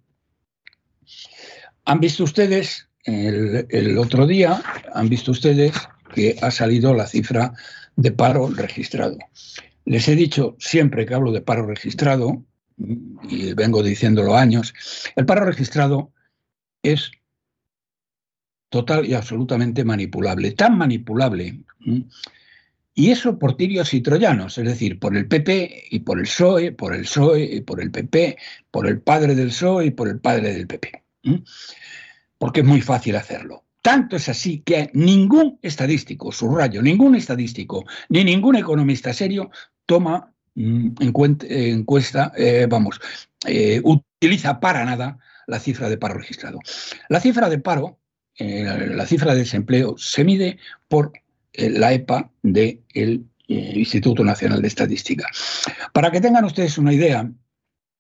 Han 1.87 2.01
visto 2.01 2.25
ustedes 2.25 2.89
el, 3.05 3.67
el 3.71 3.97
otro 3.97 4.27
día, 4.27 4.63
han 4.95 5.09
visto 5.09 5.31
ustedes 5.31 5.73
que 6.15 6.37
ha 6.43 6.51
salido 6.51 6.95
la 6.95 7.07
cifra 7.07 7.55
de 7.97 8.13
paro 8.13 8.49
registrado. 8.49 9.17
Les 9.89 10.07
he 10.07 10.15
dicho 10.15 10.55
siempre 10.59 11.07
que 11.07 11.15
hablo 11.15 11.33
de 11.33 11.41
paro 11.41 11.65
registrado, 11.65 12.45
y 12.77 13.55
vengo 13.55 13.83
diciéndolo 13.83 14.37
años, 14.37 14.75
el 15.17 15.25
paro 15.25 15.47
registrado 15.47 16.13
es 16.83 17.11
total 18.69 19.07
y 19.07 19.15
absolutamente 19.15 19.85
manipulable, 19.85 20.53
tan 20.53 20.77
manipulable. 20.77 21.65
Y 22.93 23.11
eso 23.11 23.39
por 23.39 23.57
tirios 23.57 23.95
y 23.95 24.03
troyanos, 24.03 24.59
es 24.59 24.67
decir, 24.67 24.99
por 24.99 25.17
el 25.17 25.27
PP 25.27 25.85
y 25.91 26.01
por 26.01 26.19
el 26.19 26.25
PSOE, 26.25 26.73
por 26.73 26.95
el 26.95 27.03
PSOE 27.03 27.45
y 27.45 27.61
por 27.63 27.81
el 27.81 27.91
PP, 27.91 28.37
por 28.71 28.87
el 28.87 29.01
padre 29.01 29.35
del 29.35 29.49
PSOE 29.49 29.87
y 29.87 29.91
por 29.93 30.09
el 30.09 30.21
padre 30.21 30.53
del 30.53 30.67
PP. 30.67 31.03
Porque 32.37 32.61
es 32.61 32.67
muy 32.67 32.83
fácil 32.83 33.17
hacerlo. 33.17 33.65
Tanto 33.81 34.17
es 34.17 34.29
así 34.29 34.61
que 34.61 34.91
ningún 34.93 35.59
estadístico, 35.63 36.31
subrayo, 36.31 36.83
ningún 36.83 37.15
estadístico, 37.15 37.87
ni 38.11 38.23
ningún 38.23 38.57
economista 38.57 39.15
serio 39.15 39.51
toma 39.89 40.33
mm, 40.55 41.09
cuenta, 41.13 41.47
encuesta, 41.49 42.33
eh, 42.37 42.67
vamos, 42.69 43.01
eh, 43.47 43.81
utiliza 43.83 44.61
para 44.61 44.85
nada 44.85 45.19
la 45.47 45.59
cifra 45.59 45.89
de 45.89 45.97
paro 45.97 46.15
registrado. 46.15 46.61
La 47.09 47.21
cifra 47.21 47.49
de 47.49 47.59
paro 47.59 47.99
eh, 48.39 48.91
la 48.95 49.05
cifra 49.05 49.33
de 49.33 49.41
desempleo 49.41 49.97
se 49.99 50.23
mide 50.23 50.59
por 50.87 51.13
eh, 51.53 51.71
la 51.71 51.93
EPA 51.93 52.31
del 52.43 52.81
eh, 53.49 53.73
Instituto 53.75 54.23
Nacional 54.23 54.63
de 54.63 54.69
Estadística. 54.69 55.27
Para 55.93 56.13
que 56.13 56.21
tengan 56.21 56.45
ustedes 56.45 56.79
una 56.79 56.93
idea, 56.93 57.29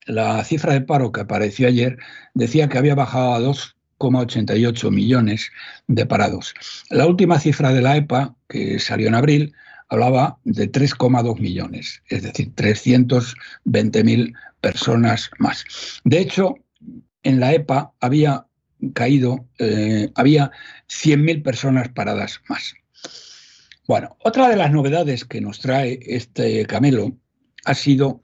la 0.07 0.44
cifra 0.44 0.72
de 0.74 0.81
paro 0.81 1.11
que 1.11 1.22
apareció 1.22 1.66
ayer 1.66 1.98
decía 2.35 2.68
que 2.68 2.79
había 2.79 2.94
bajado 2.94 3.35
a 3.35 3.40
2,88 3.40 4.90
millones 4.92 5.51
de 5.88 6.07
parados. 6.07 6.55
La 6.88 7.07
última 7.07 7.40
cifra 7.40 7.72
de 7.72 7.83
la 7.83 7.96
EPA, 7.96 8.37
que 8.48 8.79
salió 8.79 9.09
en 9.09 9.16
abril, 9.16 9.55
hablaba 9.88 10.38
de 10.44 10.70
3,2 10.70 11.38
millones, 11.40 12.03
es 12.09 12.22
decir, 12.22 12.55
320.000 12.55 14.35
personas 14.61 15.31
más. 15.38 15.64
De 16.05 16.18
hecho, 16.18 16.57
en 17.22 17.40
la 17.40 17.53
EPA 17.53 17.92
había 18.01 18.46
caído, 18.94 19.46
eh, 19.59 20.11
había 20.14 20.51
100.000 20.88 21.42
personas 21.42 21.88
paradas 21.88 22.40
más. 22.48 22.74
Bueno, 23.87 24.16
otra 24.22 24.48
de 24.48 24.57
las 24.57 24.70
novedades 24.70 25.24
que 25.24 25.40
nos 25.40 25.61
trae 25.61 25.98
este 26.03 26.66
camelo 26.66 27.16
ha 27.64 27.74
sido 27.74 28.20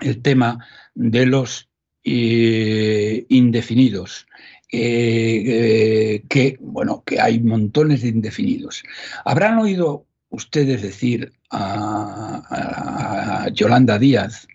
el 0.00 0.20
tema 0.20 0.66
de 0.94 1.26
los 1.26 1.68
eh, 2.04 3.24
indefinidos. 3.28 4.26
Eh, 4.74 6.22
que, 6.30 6.56
bueno, 6.58 7.04
que 7.04 7.20
hay 7.20 7.40
montones 7.40 8.00
de 8.00 8.08
indefinidos. 8.08 8.82
Habrán 9.22 9.58
oído 9.58 10.06
ustedes 10.32 10.82
decir 10.82 11.32
a 11.50 13.48
Yolanda 13.52 13.98
Díaz, 13.98 14.48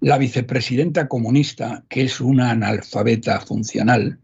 la 0.00 0.18
vicepresidenta 0.18 1.08
comunista, 1.08 1.84
que 1.88 2.02
es 2.02 2.20
una 2.20 2.50
analfabeta 2.50 3.40
funcional, 3.40 4.18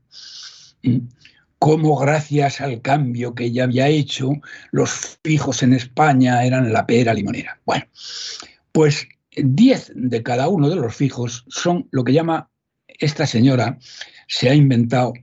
cómo 1.58 1.96
gracias 1.96 2.60
al 2.60 2.82
cambio 2.82 3.34
que 3.34 3.44
ella 3.44 3.64
había 3.64 3.88
hecho, 3.88 4.32
los 4.72 5.18
fijos 5.24 5.62
en 5.62 5.72
España 5.72 6.44
eran 6.44 6.72
la 6.72 6.86
pera 6.86 7.14
limonera. 7.14 7.60
Bueno, 7.64 7.86
pues 8.72 9.06
10 9.36 9.92
de 9.94 10.22
cada 10.22 10.48
uno 10.48 10.68
de 10.68 10.76
los 10.76 10.94
fijos 10.94 11.44
son 11.48 11.88
lo 11.92 12.04
que 12.04 12.12
llama 12.12 12.50
esta 12.86 13.26
señora, 13.26 13.78
se 14.26 14.50
ha 14.50 14.54
inventado 14.54 15.14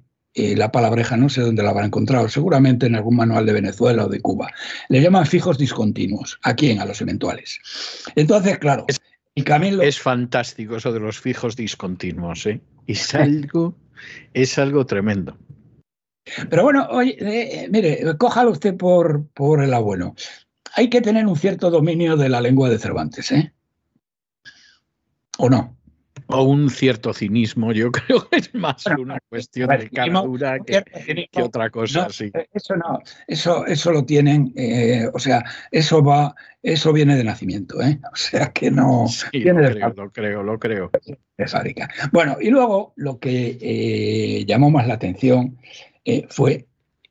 la 0.56 0.71
palabreja, 0.71 1.17
no 1.17 1.30
sé 1.30 1.41
dónde 1.41 1.63
la 1.63 1.69
habrá 1.69 1.86
encontrado, 1.86 2.30
seguramente 2.30 2.86
en 2.86 2.95
algún 2.95 3.15
manual 3.15 3.45
de 3.45 3.54
Venezuela 3.54 4.06
o 4.06 4.10
de 4.10 4.21
Cuba. 4.21 4.52
Le 4.89 5.02
llaman 5.02 5.25
fijos 5.25 5.58
discontinuos. 5.58 6.39
¿A 6.43 6.54
quién? 6.56 6.80
A 6.80 6.86
los 6.86 7.02
eventuales. 7.02 7.60
Entonces, 8.15 8.58
claro, 8.58 8.86
Camilo... 9.43 9.82
Es 9.82 9.99
fantástico 9.99 10.78
eso 10.78 10.91
de 10.91 10.99
los 10.99 11.19
fijos 11.19 11.56
discontinuos, 11.56 12.45
¿eh? 12.45 12.62
Es 12.88 13.13
algo, 13.15 13.75
es 14.34 14.58
algo 14.58 14.86
tremendo. 14.86 15.38
Pero 16.49 16.63
bueno, 16.63 16.88
oye, 16.91 17.17
eh, 17.19 17.63
eh, 17.63 17.69
mire, 17.71 18.17
cójalo 18.17 18.52
usted 18.52 18.75
por, 18.78 19.28
por 19.30 19.63
el 19.63 19.73
abuelo. 19.73 20.15
Hay 20.75 20.89
que 20.89 21.02
tener 21.02 21.25
un 21.25 21.36
cierto 21.36 21.71
dominio 21.71 22.17
de 22.17 22.30
la 22.30 22.41
lengua 22.41 22.69
de 22.69 22.78
Cervantes, 22.78 23.32
¿eh? 23.32 23.54
¿O 25.38 25.49
no? 25.49 25.79
O 26.32 26.44
un 26.44 26.70
cierto 26.70 27.13
cinismo, 27.13 27.72
yo 27.72 27.92
creo 27.92 28.30
que 28.30 28.38
es 28.38 28.54
más 28.54 28.86
una 28.98 29.20
cuestión 29.30 29.70
de 29.70 29.89
caradura 29.89 30.60
que, 30.60 30.84
otra 31.42 31.70
cosa. 31.70 32.10
sí. 32.10 32.32
Eh, 32.34 32.48
eso 32.54 32.76
no, 32.76 33.00
eso, 33.28 33.65
eso 33.65 33.92
lo 33.92 34.06
tienen, 34.06 34.54
o 35.13 35.20
sea, 35.20 35.44
eso 35.72 36.04
va, 36.04 36.36
eso 36.62 36.94
viene 36.94 37.15
de 37.15 37.24
nacimiento, 37.24 37.82
¿eh? 37.82 38.00
O 38.13 38.15
sea 38.15 38.52
que 38.52 38.70
no. 38.72 39.06
lo, 39.34 39.52
creo, 39.52 39.94
lo 39.94 40.12
creo, 40.12 40.44
lo 40.44 40.60
creo. 40.60 40.92
De 41.38 41.48
fábrica. 41.48 41.89
Bueno, 42.12 42.38
y 42.39 42.50
luego 42.50 42.94
lo 42.96 43.18
que 43.18 44.46
llamó 44.48 44.70
más 44.70 44.88
la 44.88 44.96
atención 44.96 45.58
eh, 46.06 46.26
fue 46.30 46.65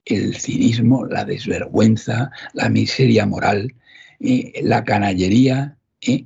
el 0.04 0.34
cinismo, 0.34 1.04
la 1.04 1.24
desvergüenza, 1.24 2.32
la 2.52 2.68
miseria 2.68 3.26
moral, 3.26 3.74
eh, 4.18 4.60
la 4.62 4.82
canallería 4.82 5.76
eh, 6.00 6.24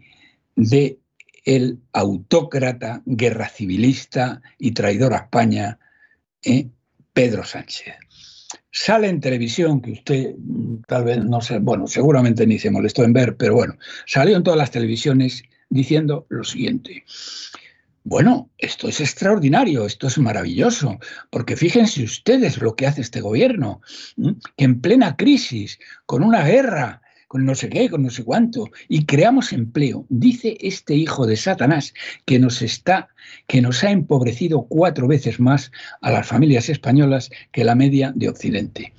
de 0.56 0.98
el 1.44 1.80
autócrata, 1.92 3.02
guerra 3.04 3.48
civilista 3.48 4.42
y 4.58 4.72
traidor 4.72 5.14
a 5.14 5.18
España, 5.18 5.78
Pedro 7.12 7.44
Sánchez. 7.44 7.94
Sale 8.70 9.08
en 9.08 9.20
televisión, 9.20 9.82
que 9.82 9.92
usted 9.92 10.34
mm, 10.38 10.82
tal 10.86 11.04
vez 11.04 11.24
no 11.24 11.40
sé, 11.40 11.58
bueno, 11.58 11.86
seguramente 11.86 12.46
ni 12.46 12.58
se 12.58 12.70
molestó 12.70 13.04
en 13.04 13.12
ver, 13.12 13.36
pero 13.36 13.54
bueno, 13.54 13.76
salió 14.06 14.36
en 14.36 14.42
todas 14.42 14.58
las 14.58 14.70
televisiones 14.70 15.42
diciendo 15.68 16.26
lo 16.30 16.42
siguiente. 16.42 17.04
Bueno, 18.04 18.50
esto 18.58 18.88
es 18.88 19.00
extraordinario, 19.00 19.86
esto 19.86 20.08
es 20.08 20.18
maravilloso, 20.18 20.98
porque 21.30 21.56
fíjense 21.56 22.02
ustedes 22.02 22.60
lo 22.60 22.74
que 22.74 22.86
hace 22.86 23.00
este 23.00 23.20
gobierno, 23.20 23.80
que 24.56 24.64
en 24.64 24.80
plena 24.80 25.16
crisis, 25.16 25.78
con 26.04 26.24
una 26.24 26.42
guerra, 26.42 27.01
con 27.32 27.46
no 27.46 27.54
sé 27.54 27.70
qué, 27.70 27.88
con 27.88 28.02
no 28.02 28.10
sé 28.10 28.24
cuánto, 28.24 28.68
y 28.90 29.06
creamos 29.06 29.54
empleo. 29.54 30.04
Dice 30.10 30.58
este 30.60 30.94
hijo 30.94 31.26
de 31.26 31.38
Satanás 31.38 31.94
que 32.26 32.38
nos 32.38 32.60
está, 32.60 33.08
que 33.46 33.62
nos 33.62 33.82
ha 33.84 33.90
empobrecido 33.90 34.66
cuatro 34.68 35.08
veces 35.08 35.40
más 35.40 35.72
a 36.02 36.10
las 36.10 36.26
familias 36.26 36.68
españolas 36.68 37.30
que 37.50 37.64
la 37.64 37.74
media 37.74 38.12
de 38.14 38.28
Occidente. 38.28 38.92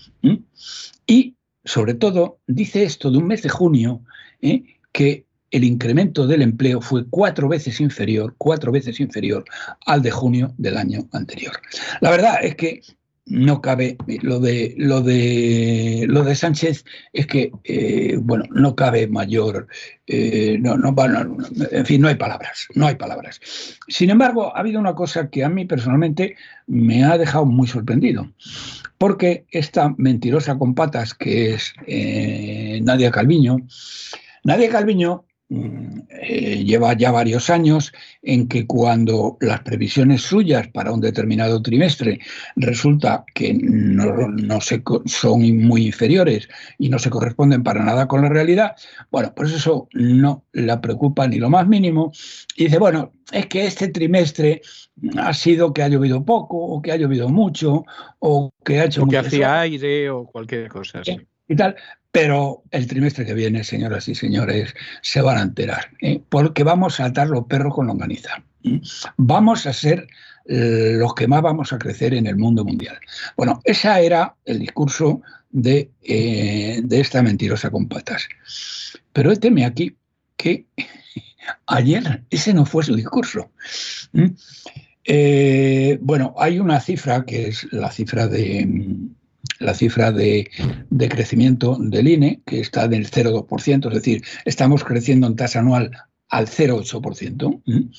Y 1.06 1.36
sobre 1.64 1.94
todo 1.94 2.40
dice 2.48 2.82
esto 2.82 3.12
de 3.12 3.20
un 3.20 3.28
mes 3.28 3.44
de 3.44 3.50
junio, 3.50 4.02
¿eh? 4.42 4.64
que 4.92 5.28
el 5.52 5.64
incremento 5.64 6.26
del 6.26 6.42
empleo 6.42 6.82
fue 6.82 7.06
cuatro 7.08 7.48
veces 7.48 7.80
inferior, 7.82 8.34
cuatro 8.40 8.72
veces 8.72 9.00
inferior 9.00 9.46
al 9.86 10.02
de 10.02 10.10
junio 10.10 10.56
del 10.58 10.78
año 10.78 11.08
anterior. 11.12 11.54
La 12.02 12.10
verdad 12.10 12.40
es 12.42 12.56
que 12.56 12.82
no 13.26 13.62
cabe 13.62 13.98
lo 14.22 14.40
de 14.40 14.76
lo 14.78 15.02
de 15.02 16.06
lo 16.08 16.24
de 16.24 16.36
Sánchez 16.36 16.84
es 17.14 17.26
que 17.26 17.52
eh, 17.64 18.18
bueno 18.20 18.44
no 18.52 18.76
cabe 18.76 19.08
mayor 19.08 19.68
eh, 20.08 20.58
no, 20.60 20.76
no, 20.78 20.94
en 21.72 21.86
fin 21.86 22.02
no 22.02 22.10
hay 22.10 22.16
palabras 22.16 22.68
no 22.76 22.86
hay 22.88 22.96
palabras. 22.96 23.40
Sin 23.88 24.10
embargo 24.10 24.56
ha 24.56 24.60
habido 24.60 24.80
una 24.80 24.96
cosa 24.96 25.30
que 25.30 25.44
a 25.44 25.50
mí 25.50 25.66
personalmente 25.66 26.36
me 26.68 27.06
ha 27.06 27.18
dejado 27.18 27.46
muy 27.46 27.68
sorprendido 27.68 28.30
porque 28.98 29.46
esta 29.52 29.94
mentirosa 29.98 30.58
con 30.58 30.76
patas 30.76 31.14
que 31.14 31.54
es 31.54 31.74
eh, 31.88 32.80
Nadia 32.84 33.12
Calviño 33.12 33.58
Nadia 34.44 34.70
Calviño 34.70 35.26
eh, 36.10 36.64
lleva 36.64 36.94
ya 36.94 37.12
varios 37.12 37.50
años 37.50 37.94
en 38.22 38.48
que 38.48 38.66
cuando 38.66 39.38
las 39.40 39.62
previsiones 39.62 40.22
suyas 40.22 40.68
para 40.70 40.92
un 40.92 41.02
determinado 41.02 41.62
trimestre 41.62 42.20
resulta 42.56 43.24
que 43.36 43.54
no, 43.54 44.62
se, 44.62 44.82
son 45.06 45.58
muy 45.58 45.86
inferiores 45.88 46.50
y 46.80 46.90
no 46.90 46.98
se 46.98 47.10
corresponden 47.10 47.64
para 47.64 47.84
nada 47.84 48.08
con 48.08 48.22
la 48.22 48.30
realidad, 48.30 48.76
bueno, 49.12 49.34
pues 49.36 49.52
eso 49.52 49.88
no 49.94 50.44
la 50.54 50.82
preocupa 50.82 51.28
ni 51.28 51.38
lo 51.38 51.50
más 51.50 51.68
mínimo. 51.68 52.12
Y 52.56 52.66
dice, 52.66 52.80
bueno, 52.80 53.12
es 53.32 53.46
que 53.48 53.66
este 53.66 53.90
trimestre 53.90 54.62
ha 55.18 55.34
sido 55.34 55.74
que 55.74 55.84
ha 55.84 55.88
llovido 55.88 56.26
poco 56.26 56.58
o 56.58 56.82
que 56.82 56.92
ha 56.92 56.98
llovido 56.98 57.30
mucho 57.30 57.86
o 58.20 58.52
que 58.64 58.80
ha 58.80 58.86
hecho... 58.86 59.04
O 59.04 59.08
que 59.08 59.18
hacía 59.18 59.62
aire 59.62 60.10
o 60.10 60.26
cualquier 60.26 60.70
cosa 60.70 61.00
así. 61.00 61.20
Y 61.48 61.56
tal, 61.56 61.76
pero 62.14 62.62
el 62.70 62.86
trimestre 62.86 63.26
que 63.26 63.34
viene, 63.34 63.64
señoras 63.64 64.08
y 64.08 64.14
señores, 64.14 64.76
se 65.02 65.20
van 65.20 65.40
a 65.40 65.42
enterar, 65.42 65.90
¿eh? 66.00 66.22
porque 66.30 66.64
vamos 66.64 67.00
a 67.00 67.06
atar 67.06 67.28
los 67.28 67.48
perros 67.48 67.74
con 67.74 67.88
longaniza. 67.88 68.44
Vamos 69.18 69.66
a 69.66 69.74
ser 69.74 70.08
eh, 70.46 70.94
los 71.00 71.16
que 71.16 71.28
más 71.28 71.42
vamos 71.42 71.74
a 71.74 71.80
crecer 71.80 72.14
en 72.14 72.28
el 72.28 72.36
mundo 72.36 72.64
mundial. 72.64 73.00
Bueno, 73.36 73.62
ese 73.64 74.06
era 74.06 74.36
el 74.46 74.60
discurso 74.60 75.24
de, 75.50 75.90
eh, 76.04 76.82
de 76.84 77.00
esta 77.00 77.24
mentirosa 77.24 77.72
con 77.72 77.88
patas. 77.88 78.30
Pero 79.12 79.36
teme 79.36 79.66
aquí 79.66 79.98
que 80.38 80.68
ayer 81.66 82.22
ese 82.30 82.54
no 82.54 82.68
fue 82.68 82.84
su 82.84 82.96
discurso. 82.96 83.50
bueno, 86.02 86.36
hay 86.38 86.60
una 86.60 86.80
cifra 86.80 87.26
que 87.26 87.48
es 87.48 87.68
la 87.72 87.92
cifra 87.92 88.28
de 88.28 88.68
la 89.64 89.74
cifra 89.74 90.12
de, 90.12 90.50
crecimiento 91.10 91.78
del 91.80 92.08
INE, 92.08 92.42
que 92.46 92.60
está 92.60 92.88
del 92.88 93.10
0,2%, 93.10 93.88
es 93.88 93.94
decir, 93.94 94.24
estamos 94.46 94.84
creciendo 94.84 95.28
en 95.28 95.36
tasa 95.36 95.60
anual 95.60 95.92
al 96.30 96.48
0,8%. 96.48 97.92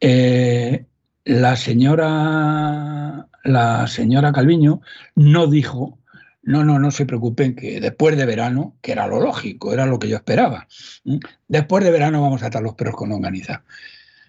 Eh, 0.00 0.84
la 1.24 1.56
señora, 1.56 3.28
la 3.44 3.86
señora 3.86 4.32
Calviño 4.32 4.80
no 5.14 5.46
dijo, 5.46 5.98
no, 6.42 6.64
no, 6.64 6.78
no 6.78 6.90
se 6.90 7.06
preocupen, 7.06 7.54
que 7.54 7.80
después 7.80 8.16
de 8.16 8.26
verano, 8.26 8.76
que 8.82 8.92
era 8.92 9.06
lo 9.06 9.20
lógico, 9.20 9.72
era 9.72 9.86
lo 9.86 9.98
que 9.98 10.08
yo 10.08 10.16
esperaba, 10.16 10.66
después 11.48 11.84
de 11.84 11.90
verano 11.90 12.20
vamos 12.20 12.42
a 12.42 12.46
atar 12.46 12.62
los 12.62 12.74
perros 12.74 12.96
con 12.96 13.08
longaniza. 13.08 13.64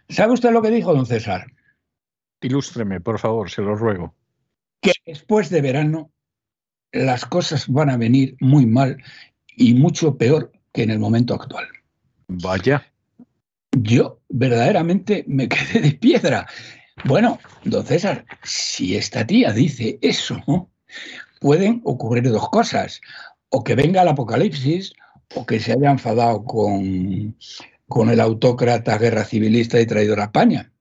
¿Sabe 0.08 0.34
usted 0.34 0.52
lo 0.52 0.62
que 0.62 0.70
dijo, 0.70 0.94
don 0.94 1.06
César? 1.06 1.48
Ilústreme, 2.42 3.02
por 3.02 3.20
favor, 3.20 3.50
se 3.50 3.62
lo 3.62 3.76
ruego. 3.76 4.14
Que 4.80 4.92
después 5.06 5.50
de 5.50 5.62
verano 5.62 6.12
las 6.96 7.26
cosas 7.26 7.68
van 7.68 7.90
a 7.90 7.98
venir 7.98 8.36
muy 8.40 8.66
mal 8.66 8.98
y 9.58 9.74
mucho 9.74 10.18
peor 10.18 10.52
que 10.74 10.84
en 10.84 10.92
el 10.92 11.00
momento 11.00 11.34
actual. 11.34 11.68
Vaya. 12.28 12.92
Yo 13.72 14.22
verdaderamente 14.30 15.26
me 15.28 15.50
quedé 15.50 15.82
de 15.82 15.92
piedra. 15.92 16.48
Bueno, 17.04 17.40
don 17.66 17.86
César, 17.86 18.26
si 18.44 18.96
esta 18.96 19.28
tía 19.28 19.52
dice 19.52 20.00
eso, 20.02 20.70
pueden 21.42 21.82
ocurrir 21.84 22.30
dos 22.30 22.50
cosas. 22.50 23.02
O 23.50 23.64
que 23.64 23.76
venga 23.76 24.02
el 24.02 24.08
apocalipsis, 24.08 24.94
o 25.36 25.46
que 25.46 25.60
se 25.60 25.74
haya 25.74 25.92
enfadado 25.92 26.44
con, 26.46 27.38
con 27.88 28.10
el 28.10 28.20
autócrata 28.22 28.98
guerra 28.98 29.26
civilista 29.26 29.80
y 29.80 29.86
traidor 29.86 30.22
a 30.22 30.26
España. 30.26 30.72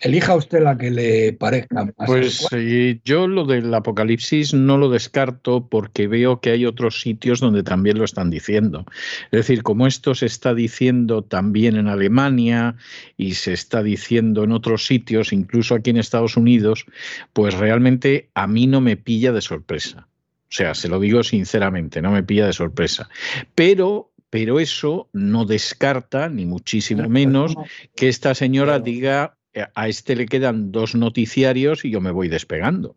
Elija 0.00 0.34
usted 0.34 0.62
la 0.62 0.78
que 0.78 0.90
le 0.90 1.34
parezca 1.34 1.84
más. 1.84 1.94
Pues 2.06 2.46
eh, 2.52 3.00
yo 3.04 3.28
lo 3.28 3.44
del 3.44 3.72
apocalipsis 3.74 4.54
no 4.54 4.78
lo 4.78 4.88
descarto 4.88 5.68
porque 5.68 6.08
veo 6.08 6.40
que 6.40 6.50
hay 6.50 6.64
otros 6.64 7.02
sitios 7.02 7.40
donde 7.40 7.62
también 7.62 7.98
lo 7.98 8.04
están 8.04 8.30
diciendo. 8.30 8.86
Es 9.30 9.40
decir, 9.40 9.62
como 9.62 9.86
esto 9.86 10.14
se 10.14 10.24
está 10.24 10.54
diciendo 10.54 11.22
también 11.22 11.76
en 11.76 11.86
Alemania 11.86 12.76
y 13.18 13.34
se 13.34 13.52
está 13.52 13.82
diciendo 13.82 14.44
en 14.44 14.52
otros 14.52 14.86
sitios, 14.86 15.34
incluso 15.34 15.74
aquí 15.74 15.90
en 15.90 15.98
Estados 15.98 16.36
Unidos, 16.36 16.86
pues 17.34 17.54
realmente 17.54 18.30
a 18.34 18.46
mí 18.46 18.66
no 18.66 18.80
me 18.80 18.96
pilla 18.96 19.32
de 19.32 19.42
sorpresa. 19.42 20.08
O 20.44 20.52
sea, 20.52 20.74
se 20.74 20.88
lo 20.88 20.98
digo 20.98 21.22
sinceramente, 21.22 22.00
no 22.00 22.10
me 22.10 22.22
pilla 22.22 22.46
de 22.46 22.54
sorpresa. 22.54 23.08
Pero 23.54 24.10
pero 24.30 24.60
eso 24.60 25.08
no 25.12 25.44
descarta, 25.44 26.28
ni 26.28 26.46
muchísimo 26.46 27.08
menos, 27.08 27.56
que 27.96 28.08
esta 28.08 28.32
señora 28.36 28.78
diga 28.78 29.36
a 29.74 29.88
este 29.88 30.16
le 30.16 30.26
quedan 30.26 30.72
dos 30.72 30.94
noticiarios 30.94 31.84
y 31.84 31.90
yo 31.90 32.00
me 32.00 32.10
voy 32.10 32.28
despegando. 32.28 32.96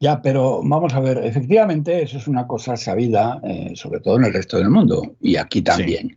Ya, 0.00 0.20
pero 0.20 0.62
vamos 0.64 0.94
a 0.94 1.00
ver, 1.00 1.18
efectivamente 1.18 2.02
eso 2.02 2.18
es 2.18 2.26
una 2.26 2.46
cosa 2.46 2.76
sabida, 2.76 3.40
eh, 3.44 3.72
sobre 3.76 4.00
todo 4.00 4.16
en 4.16 4.24
el 4.24 4.32
resto 4.32 4.58
del 4.58 4.68
mundo 4.68 5.14
y 5.20 5.36
aquí 5.36 5.62
también. 5.62 6.16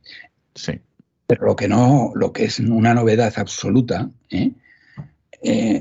Sí. 0.55 0.79
Pero 1.27 1.45
lo 1.45 1.55
que 1.55 1.67
no, 1.67 2.11
lo 2.15 2.31
que 2.31 2.45
es 2.45 2.59
una 2.59 2.93
novedad 2.93 3.33
absoluta, 3.37 4.09
¿eh? 4.29 4.51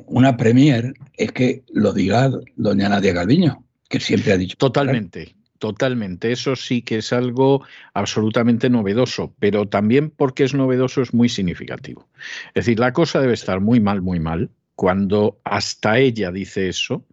una 0.07 0.37
premier, 0.37 0.95
es 1.17 1.33
que 1.33 1.63
lo 1.73 1.93
diga 1.95 2.31
doña 2.57 2.91
Nadia 2.91 3.15
Galviño, 3.15 3.65
que 3.89 4.01
siempre 4.01 4.33
ha 4.33 4.37
dicho. 4.37 4.57
Totalmente. 4.59 5.35
Totalmente, 5.65 6.31
eso 6.31 6.57
sí 6.57 6.83
que 6.83 6.99
es 6.99 7.11
algo 7.11 7.63
absolutamente 7.95 8.69
novedoso, 8.69 9.35
pero 9.39 9.67
también 9.67 10.11
porque 10.11 10.45
es 10.45 10.53
novedoso 10.53 11.01
es 11.01 11.15
muy 11.15 11.31
significativo. 11.31 12.07
Es 12.49 12.67
decir, 12.67 12.79
la 12.79 12.93
cosa 12.93 13.19
debe 13.19 13.33
estar 13.33 13.61
muy 13.61 13.81
mal, 13.81 14.03
muy 14.03 14.21
mal, 14.21 14.51
cuando 14.75 15.41
hasta 15.43 15.97
ella 15.97 16.31
dice 16.31 16.69
eso, 16.69 17.07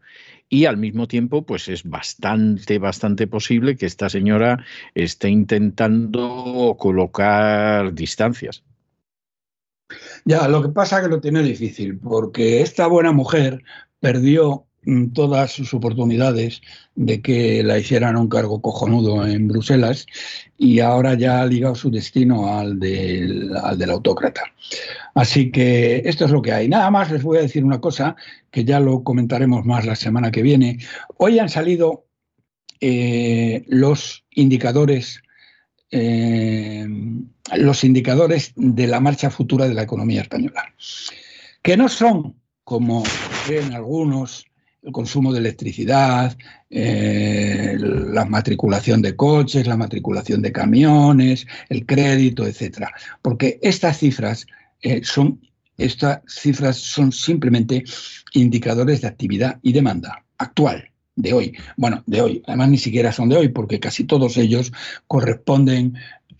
y 0.49 0.65
al 0.65 0.75
mismo 0.75 1.07
tiempo, 1.07 1.45
pues 1.45 1.69
es 1.69 1.85
bastante, 1.85 2.77
bastante 2.77 3.25
posible 3.25 3.77
que 3.77 3.85
esta 3.85 4.09
señora 4.09 4.65
esté 4.95 5.29
intentando 5.29 6.75
colocar 6.77 7.93
distancias. 7.93 8.65
Ya, 10.25 10.49
lo 10.49 10.61
que 10.61 10.67
pasa 10.67 10.97
es 10.97 11.03
que 11.03 11.09
lo 11.09 11.21
tiene 11.21 11.41
difícil, 11.41 11.97
porque 11.99 12.59
esta 12.59 12.87
buena 12.87 13.13
mujer 13.13 13.63
perdió 14.01 14.67
todas 15.13 15.51
sus 15.51 15.73
oportunidades 15.73 16.61
de 16.95 17.21
que 17.21 17.63
la 17.63 17.77
hicieran 17.77 18.17
un 18.17 18.27
cargo 18.27 18.61
cojonudo 18.61 19.25
en 19.27 19.47
Bruselas 19.47 20.05
y 20.57 20.79
ahora 20.79 21.13
ya 21.13 21.41
ha 21.41 21.45
ligado 21.45 21.75
su 21.75 21.91
destino 21.91 22.57
al 22.57 22.79
del, 22.79 23.55
al 23.57 23.77
del 23.77 23.91
autócrata. 23.91 24.41
Así 25.13 25.51
que 25.51 26.01
esto 26.05 26.25
es 26.25 26.31
lo 26.31 26.41
que 26.41 26.53
hay. 26.53 26.67
Nada 26.67 26.89
más 26.89 27.11
les 27.11 27.23
voy 27.23 27.37
a 27.37 27.41
decir 27.41 27.63
una 27.63 27.79
cosa 27.79 28.15
que 28.49 28.65
ya 28.65 28.79
lo 28.79 29.03
comentaremos 29.03 29.65
más 29.65 29.85
la 29.85 29.95
semana 29.95 30.31
que 30.31 30.41
viene. 30.41 30.79
Hoy 31.17 31.39
han 31.39 31.49
salido 31.49 32.05
eh, 32.79 33.63
los 33.67 34.25
indicadores 34.31 35.21
eh, 35.91 36.87
los 37.57 37.83
indicadores 37.83 38.53
de 38.55 38.87
la 38.87 39.01
marcha 39.01 39.29
futura 39.29 39.67
de 39.67 39.73
la 39.73 39.83
economía 39.83 40.21
española, 40.21 40.73
que 41.61 41.75
no 41.75 41.89
son, 41.89 42.39
como 42.63 43.03
creen 43.45 43.73
algunos, 43.73 44.45
el 44.83 44.91
consumo 44.91 45.31
de 45.31 45.39
electricidad, 45.39 46.35
eh, 46.69 47.77
la 47.79 48.25
matriculación 48.25 49.01
de 49.01 49.15
coches, 49.15 49.67
la 49.67 49.77
matriculación 49.77 50.41
de 50.41 50.51
camiones, 50.51 51.45
el 51.69 51.85
crédito, 51.85 52.45
etcétera. 52.45 52.91
Porque 53.21 53.59
estas 53.61 53.97
cifras 53.99 54.47
eh, 54.81 55.01
son 55.03 55.39
estas 55.77 56.21
cifras 56.27 56.77
son 56.77 57.11
simplemente 57.11 57.83
indicadores 58.33 59.01
de 59.01 59.07
actividad 59.07 59.59
y 59.63 59.73
demanda 59.73 60.23
actual 60.37 60.89
de 61.15 61.33
hoy. 61.33 61.57
Bueno, 61.75 62.03
de 62.05 62.21
hoy. 62.21 62.43
Además 62.45 62.69
ni 62.69 62.77
siquiera 62.77 63.11
son 63.11 63.29
de 63.29 63.37
hoy 63.37 63.49
porque 63.49 63.79
casi 63.79 64.03
todos 64.03 64.37
ellos 64.37 64.71
corresponden 65.07 65.95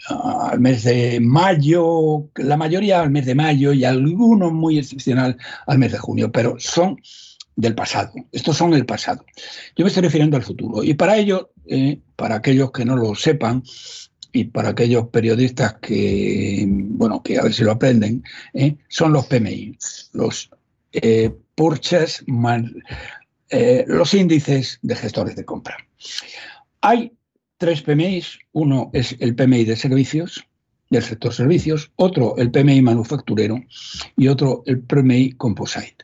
ah, 0.10 0.50
al 0.52 0.60
mes 0.60 0.84
de 0.84 1.20
mayo, 1.20 2.30
la 2.36 2.58
mayoría 2.58 3.02
al 3.02 3.10
mes 3.10 3.26
de 3.26 3.36
mayo 3.36 3.74
y 3.74 3.84
algunos 3.84 4.54
muy 4.54 4.78
excepcional 4.78 5.38
al 5.66 5.80
mes 5.80 5.92
de 5.92 5.98
junio, 5.98 6.32
pero 6.32 6.56
son 6.60 6.98
del 7.56 7.76
pasado. 7.76 8.14
Estos 8.32 8.58
son 8.58 8.74
el 8.74 8.86
pasado. 8.86 9.26
Yo 9.76 9.84
me 9.84 9.90
estoy 9.90 10.04
refiriendo 10.04 10.38
al 10.38 10.44
futuro. 10.44 10.84
Y 10.84 10.94
para 10.94 11.18
ello, 11.18 11.52
eh, 11.66 12.00
para 12.16 12.36
aquellos 12.36 12.72
que 12.72 12.86
no 12.86 12.96
lo 12.96 13.16
sepan, 13.16 13.64
y 14.34 14.46
para 14.46 14.70
aquellos 14.70 15.10
periodistas 15.10 15.76
que, 15.82 16.66
bueno, 16.68 17.22
que 17.22 17.38
a 17.38 17.44
ver 17.44 17.54
si 17.54 17.66
lo 17.66 17.72
aprenden, 17.72 18.24
eh, 18.54 18.78
son 18.88 19.12
los 19.12 19.26
PMI, 19.26 19.78
los 20.14 20.50
eh, 20.94 21.36
Purchase, 21.54 22.24
los 23.88 24.14
índices 24.14 24.80
de 24.82 24.96
gestores 24.96 25.36
de 25.36 25.44
compra. 25.44 25.76
Hay 26.80 27.12
tres 27.58 27.82
PMI, 27.82 28.24
uno 28.54 28.90
es 28.94 29.18
el 29.20 29.36
PMI 29.36 29.66
de 29.66 29.76
servicios, 29.76 30.46
del 30.92 31.04
sector 31.04 31.34
servicios, 31.34 31.92
otro 31.96 32.36
el 32.38 32.52
PMI 32.52 32.82
manufacturero 32.82 33.60
y 34.18 34.28
otro 34.28 34.62
el 34.66 34.82
PMI 34.82 35.34
composite. 35.34 36.04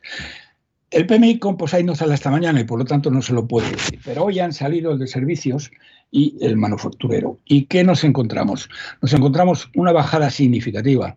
El 0.90 1.06
PMI 1.06 1.38
Composite 1.38 1.84
no 1.84 1.94
sale 1.94 2.14
esta 2.14 2.30
mañana 2.30 2.60
y 2.60 2.64
por 2.64 2.78
lo 2.78 2.84
tanto 2.84 3.10
no 3.10 3.20
se 3.20 3.34
lo 3.34 3.46
puedo 3.46 3.68
decir, 3.70 4.00
pero 4.04 4.24
hoy 4.24 4.38
han 4.38 4.54
salido 4.54 4.92
el 4.92 4.98
de 4.98 5.06
servicios 5.06 5.70
y 6.10 6.36
el 6.40 6.56
manufacturero. 6.56 7.38
¿Y 7.44 7.64
qué 7.66 7.84
nos 7.84 8.04
encontramos? 8.04 8.70
Nos 9.02 9.12
encontramos 9.12 9.70
una 9.74 9.92
bajada 9.92 10.30
significativa 10.30 11.14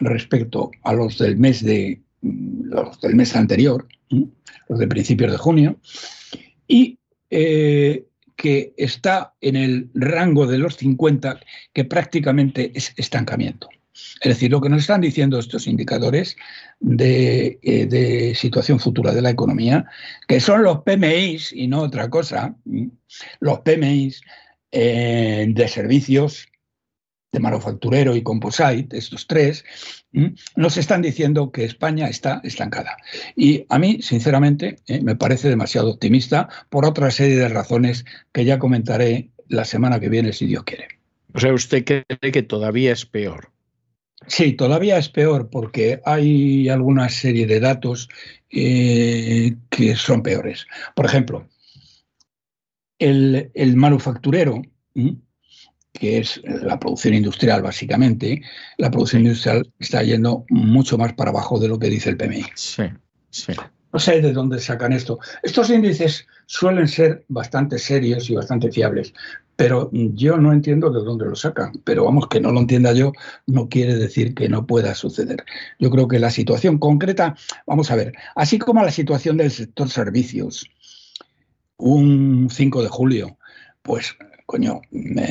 respecto 0.00 0.72
a 0.82 0.92
los 0.92 1.18
del 1.18 1.36
mes 1.36 1.64
de 1.64 2.00
los 2.22 3.00
del 3.00 3.14
mes 3.14 3.36
anterior, 3.36 3.86
los 4.68 4.78
de 4.78 4.88
principios 4.88 5.30
de 5.30 5.38
junio, 5.38 5.76
y 6.66 6.98
eh, 7.30 8.06
que 8.34 8.74
está 8.76 9.34
en 9.40 9.56
el 9.56 9.90
rango 9.94 10.46
de 10.46 10.58
los 10.58 10.76
50, 10.76 11.38
que 11.72 11.84
prácticamente 11.84 12.72
es 12.74 12.92
estancamiento. 12.96 13.68
Es 14.20 14.28
decir, 14.28 14.50
lo 14.50 14.60
que 14.60 14.68
nos 14.68 14.80
están 14.82 15.00
diciendo 15.00 15.38
estos 15.38 15.66
indicadores 15.66 16.36
de, 16.80 17.58
eh, 17.62 18.34
situación 18.34 18.80
futura 18.80 19.12
de 19.12 19.22
la 19.22 19.30
economía, 19.30 19.86
que 20.26 20.40
son 20.40 20.64
los 20.64 20.82
PMIs 20.82 21.52
y 21.52 21.68
no 21.68 21.82
otra 21.82 22.10
cosa, 22.10 22.56
los 23.40 23.60
PMIs 23.60 24.20
eh, 24.72 25.46
de 25.48 25.68
servicios, 25.68 26.48
de 27.30 27.40
manufacturero 27.40 28.16
y 28.16 28.22
composite, 28.22 28.96
estos 28.96 29.26
tres, 29.26 29.64
nos 30.56 30.76
están 30.76 31.02
diciendo 31.02 31.50
que 31.50 31.64
España 31.64 32.08
está 32.08 32.40
estancada. 32.44 32.96
Y 33.36 33.66
a 33.68 33.78
mí, 33.78 34.00
sinceramente, 34.02 34.76
eh, 34.86 35.02
me 35.02 35.16
parece 35.16 35.48
demasiado 35.48 35.90
optimista 35.90 36.48
por 36.68 36.84
otra 36.84 37.10
serie 37.10 37.36
de 37.36 37.48
razones 37.48 38.04
que 38.32 38.44
ya 38.44 38.58
comentaré 38.58 39.30
la 39.48 39.64
semana 39.64 40.00
que 40.00 40.08
viene, 40.08 40.32
si 40.32 40.46
Dios 40.46 40.64
quiere. 40.64 40.88
O 41.34 41.40
sea, 41.40 41.52
¿usted 41.52 41.84
cree 41.84 42.32
que 42.32 42.42
todavía 42.42 42.92
es 42.92 43.04
peor? 43.04 43.53
Sí, 44.26 44.54
todavía 44.54 44.98
es 44.98 45.08
peor 45.08 45.50
porque 45.50 46.00
hay 46.04 46.68
alguna 46.68 47.08
serie 47.08 47.46
de 47.46 47.60
datos 47.60 48.08
eh, 48.50 49.56
que 49.68 49.96
son 49.96 50.22
peores. 50.22 50.66
Por 50.94 51.06
ejemplo, 51.06 51.48
el, 52.98 53.76
manufacturero, 53.76 54.62
que 55.92 56.18
es 56.18 56.40
la 56.44 56.78
producción 56.78 57.14
industrial 57.14 57.62
básicamente, 57.62 58.42
la 58.78 58.90
producción 58.90 59.22
industrial 59.22 59.70
está 59.78 60.02
yendo 60.02 60.44
mucho 60.48 60.96
más 60.96 61.12
para 61.12 61.30
abajo 61.30 61.58
de 61.58 61.68
lo 61.68 61.78
que 61.78 61.90
dice 61.90 62.10
el 62.10 62.16
PMI. 62.16 62.44
Sí, 62.54 62.84
sí. 63.30 63.52
No 63.92 64.00
sé 64.00 64.20
de 64.20 64.32
dónde 64.32 64.58
sacan 64.58 64.92
esto. 64.92 65.20
Estos 65.42 65.70
índices 65.70 66.26
suelen 66.46 66.88
ser 66.88 67.24
bastante 67.28 67.78
serios 67.78 68.28
y 68.28 68.34
bastante 68.34 68.72
fiables, 68.72 69.14
pero 69.56 69.90
yo 69.92 70.36
no 70.36 70.52
entiendo 70.52 70.90
de 70.90 71.02
dónde 71.04 71.26
lo 71.26 71.36
sacan. 71.36 71.72
Pero 71.84 72.04
vamos, 72.04 72.28
que 72.28 72.40
no 72.40 72.52
lo 72.52 72.60
entienda 72.60 72.92
yo 72.92 73.12
no 73.46 73.68
quiere 73.68 73.94
decir 73.96 74.34
que 74.34 74.48
no 74.48 74.66
pueda 74.66 74.94
suceder. 74.94 75.44
Yo 75.78 75.90
creo 75.90 76.08
que 76.08 76.18
la 76.18 76.30
situación 76.30 76.78
concreta, 76.78 77.36
vamos 77.66 77.90
a 77.90 77.96
ver, 77.96 78.14
así 78.34 78.58
como 78.58 78.82
la 78.82 78.90
situación 78.90 79.36
del 79.36 79.50
sector 79.50 79.88
servicios, 79.88 80.68
un 81.76 82.48
5 82.50 82.82
de 82.82 82.88
julio, 82.88 83.38
pues, 83.82 84.16
coño, 84.46 84.80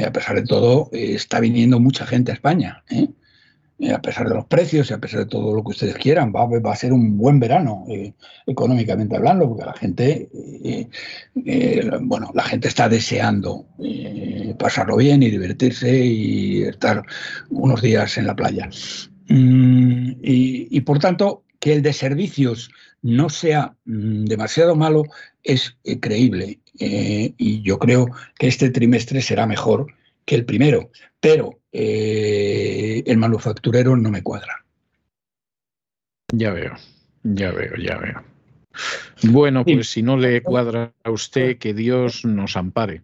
a 0.06 0.12
pesar 0.12 0.36
de 0.36 0.44
todo, 0.44 0.90
está 0.92 1.40
viniendo 1.40 1.80
mucha 1.80 2.06
gente 2.06 2.32
a 2.32 2.36
España. 2.36 2.84
¿eh? 2.90 3.08
Eh, 3.80 3.92
a 3.92 4.02
pesar 4.02 4.30
de 4.30 4.36
los 4.36 4.46
precios 4.46 4.90
y 4.90 4.94
a 4.94 5.00
pesar 5.00 5.22
de 5.22 5.26
todo 5.26 5.54
lo 5.54 5.64
que 5.64 5.72
ustedes 5.72 5.96
quieran, 5.96 6.32
va, 6.32 6.72
a 6.72 6.76
ser 6.76 6.94
un 6.94 7.18
buen 7.18 7.40
verano 7.40 7.86
eh, 7.90 8.14
económicamente 8.46 9.16
hablando, 9.16 9.50
porque 9.50 9.66
la 9.66 9.74
gente, 9.74 10.30
eh, 10.64 11.90
bueno, 12.02 12.30
la 12.36 12.44
gente 12.44 12.68
está 12.68 12.88
deseando 12.88 13.66
pasarlo 14.60 14.98
bien 14.98 15.24
y 15.24 15.32
divertirse 15.32 16.06
y 16.06 16.64
estar 16.64 17.04
unos 17.50 17.82
días 17.82 18.18
en 18.18 18.28
la 18.28 18.36
playa. 18.36 18.70
Mm, 19.30 20.12
y, 20.22 20.82
por 20.82 21.00
tanto, 21.00 21.44
que 21.60 21.74
el 21.74 21.82
de 21.82 21.94
servicios 21.94 22.70
no 23.02 23.30
sea 23.30 23.76
mm, 23.86 24.26
demasiado 24.26 24.76
malo 24.76 25.04
es 25.44 25.78
creíble. 26.00 26.60
y 26.80 27.62
yo 27.64 27.80
creo 27.80 28.08
que 28.38 28.48
este 28.48 28.70
trimestre 28.70 29.22
será 29.22 29.46
mejor 29.46 29.88
que 30.26 30.36
el 30.36 30.46
primero, 30.46 30.92
pero 31.20 31.60
eh, 31.72 33.04
el 33.06 33.18
manufacturero 33.18 33.96
no 33.96 34.10
me 34.10 34.24
cuadra. 34.24 34.66
Ya 36.34 36.52
veo, 36.52 36.74
ya 37.24 37.52
veo, 37.52 37.76
ya 37.76 37.98
veo. 37.98 38.24
Bueno, 39.24 39.64
pues 39.64 39.90
si 39.90 40.02
no 40.02 40.18
le 40.18 40.42
cuadra 40.42 40.94
a 41.04 41.12
usted, 41.12 41.58
que 41.58 41.74
Dios 41.74 42.26
nos 42.26 42.58
ampare. 42.58 43.04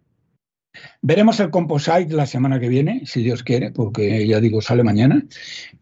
Veremos 1.02 1.40
el 1.40 1.50
Composite 1.50 2.14
la 2.14 2.26
semana 2.26 2.60
que 2.60 2.70
viene, 2.70 3.02
si 3.06 3.22
Dios 3.24 3.44
quiere, 3.44 3.72
porque 3.72 4.28
ya 4.28 4.40
digo, 4.40 4.62
sale 4.62 4.84
mañana. 4.84 5.24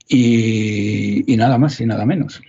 y 0.10 1.36
nada 1.38 1.58
más 1.58 1.80
y 1.80 1.86
nada 1.86 2.06
menos. 2.06 2.42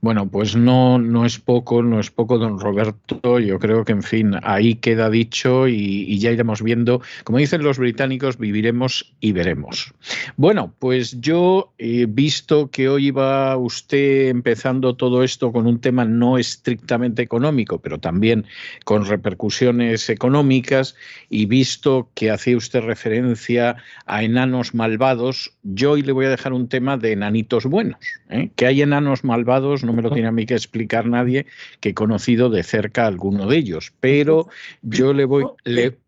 Bueno, 0.00 0.30
pues 0.30 0.56
no, 0.56 0.98
no 0.98 1.26
es 1.26 1.38
poco, 1.38 1.82
no 1.82 2.00
es 2.00 2.10
poco, 2.10 2.38
don 2.38 2.58
Roberto. 2.58 3.38
Yo 3.38 3.58
creo 3.58 3.84
que, 3.84 3.92
en 3.92 4.02
fin, 4.02 4.34
ahí 4.42 4.76
queda 4.76 5.10
dicho 5.10 5.68
y, 5.68 6.18
ya 6.18 6.30
iremos 6.30 6.62
viendo. 6.62 7.02
Como 7.24 7.38
dicen 7.38 7.62
los 7.62 7.78
británicos, 7.78 8.38
viviremos 8.38 9.14
y 9.20 9.32
veremos. 9.32 9.92
Bueno, 10.36 10.72
pues 10.78 11.20
yo 11.20 11.72
visto 12.08 12.70
que 12.70 12.88
hoy 12.88 13.08
iba 13.08 13.56
usted 13.56 14.28
empezando 14.28 14.96
todo 14.96 15.22
esto 15.22 15.52
con 15.52 15.66
un 15.66 15.80
tema 15.80 16.04
no 16.04 16.38
estrictamente 16.38 17.22
económico, 17.22 17.78
pero 17.78 17.98
también 17.98 18.46
con 18.84 19.04
repercusiones 19.04 20.08
económicas, 20.08 20.94
y 21.28 21.46
visto 21.46 22.08
que 22.14 22.30
hacía 22.30 22.56
usted 22.56 22.80
referencia 22.80 23.76
a 24.06 24.22
enanos 24.22 24.74
malvados, 24.74 25.52
yo 25.62 25.92
hoy 25.92 26.02
le 26.02 26.12
voy 26.12 26.26
a 26.26 26.30
dejar 26.30 26.52
un 26.52 26.68
tema 26.68 26.96
de 26.96 27.12
enanitos 27.12 27.66
buenos. 27.66 28.00
¿eh? 28.28 28.50
Que 28.56 28.66
hay 28.66 28.82
enanos 28.82 29.24
malvados 29.24 29.84
no 29.90 29.96
me 29.96 30.02
lo 30.02 30.10
tiene 30.10 30.28
a 30.28 30.32
mí 30.32 30.46
que 30.46 30.54
explicar 30.54 31.06
nadie 31.06 31.46
que 31.80 31.90
he 31.90 31.94
conocido 31.94 32.48
de 32.48 32.62
cerca 32.62 33.04
a 33.04 33.08
alguno 33.08 33.46
de 33.46 33.56
ellos, 33.56 33.92
pero 34.00 34.48
yo 34.82 35.12
le 35.12 35.24
voy, 35.24 35.44
le, 35.64 35.98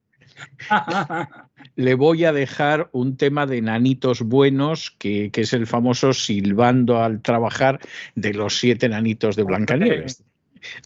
le 1.77 1.95
voy 1.95 2.25
a 2.25 2.33
dejar 2.33 2.89
un 2.93 3.17
tema 3.17 3.47
de 3.47 3.61
nanitos 3.61 4.23
buenos, 4.23 4.95
que, 4.99 5.31
es 5.33 5.53
el 5.53 5.67
famoso 5.67 6.13
silbando 6.13 7.03
al 7.03 7.23
trabajar 7.23 7.81
de 8.15 8.35
los 8.35 8.59
siete 8.59 8.89
nanitos 8.89 9.37
de 9.37 9.43
Blancanieves. 9.43 10.23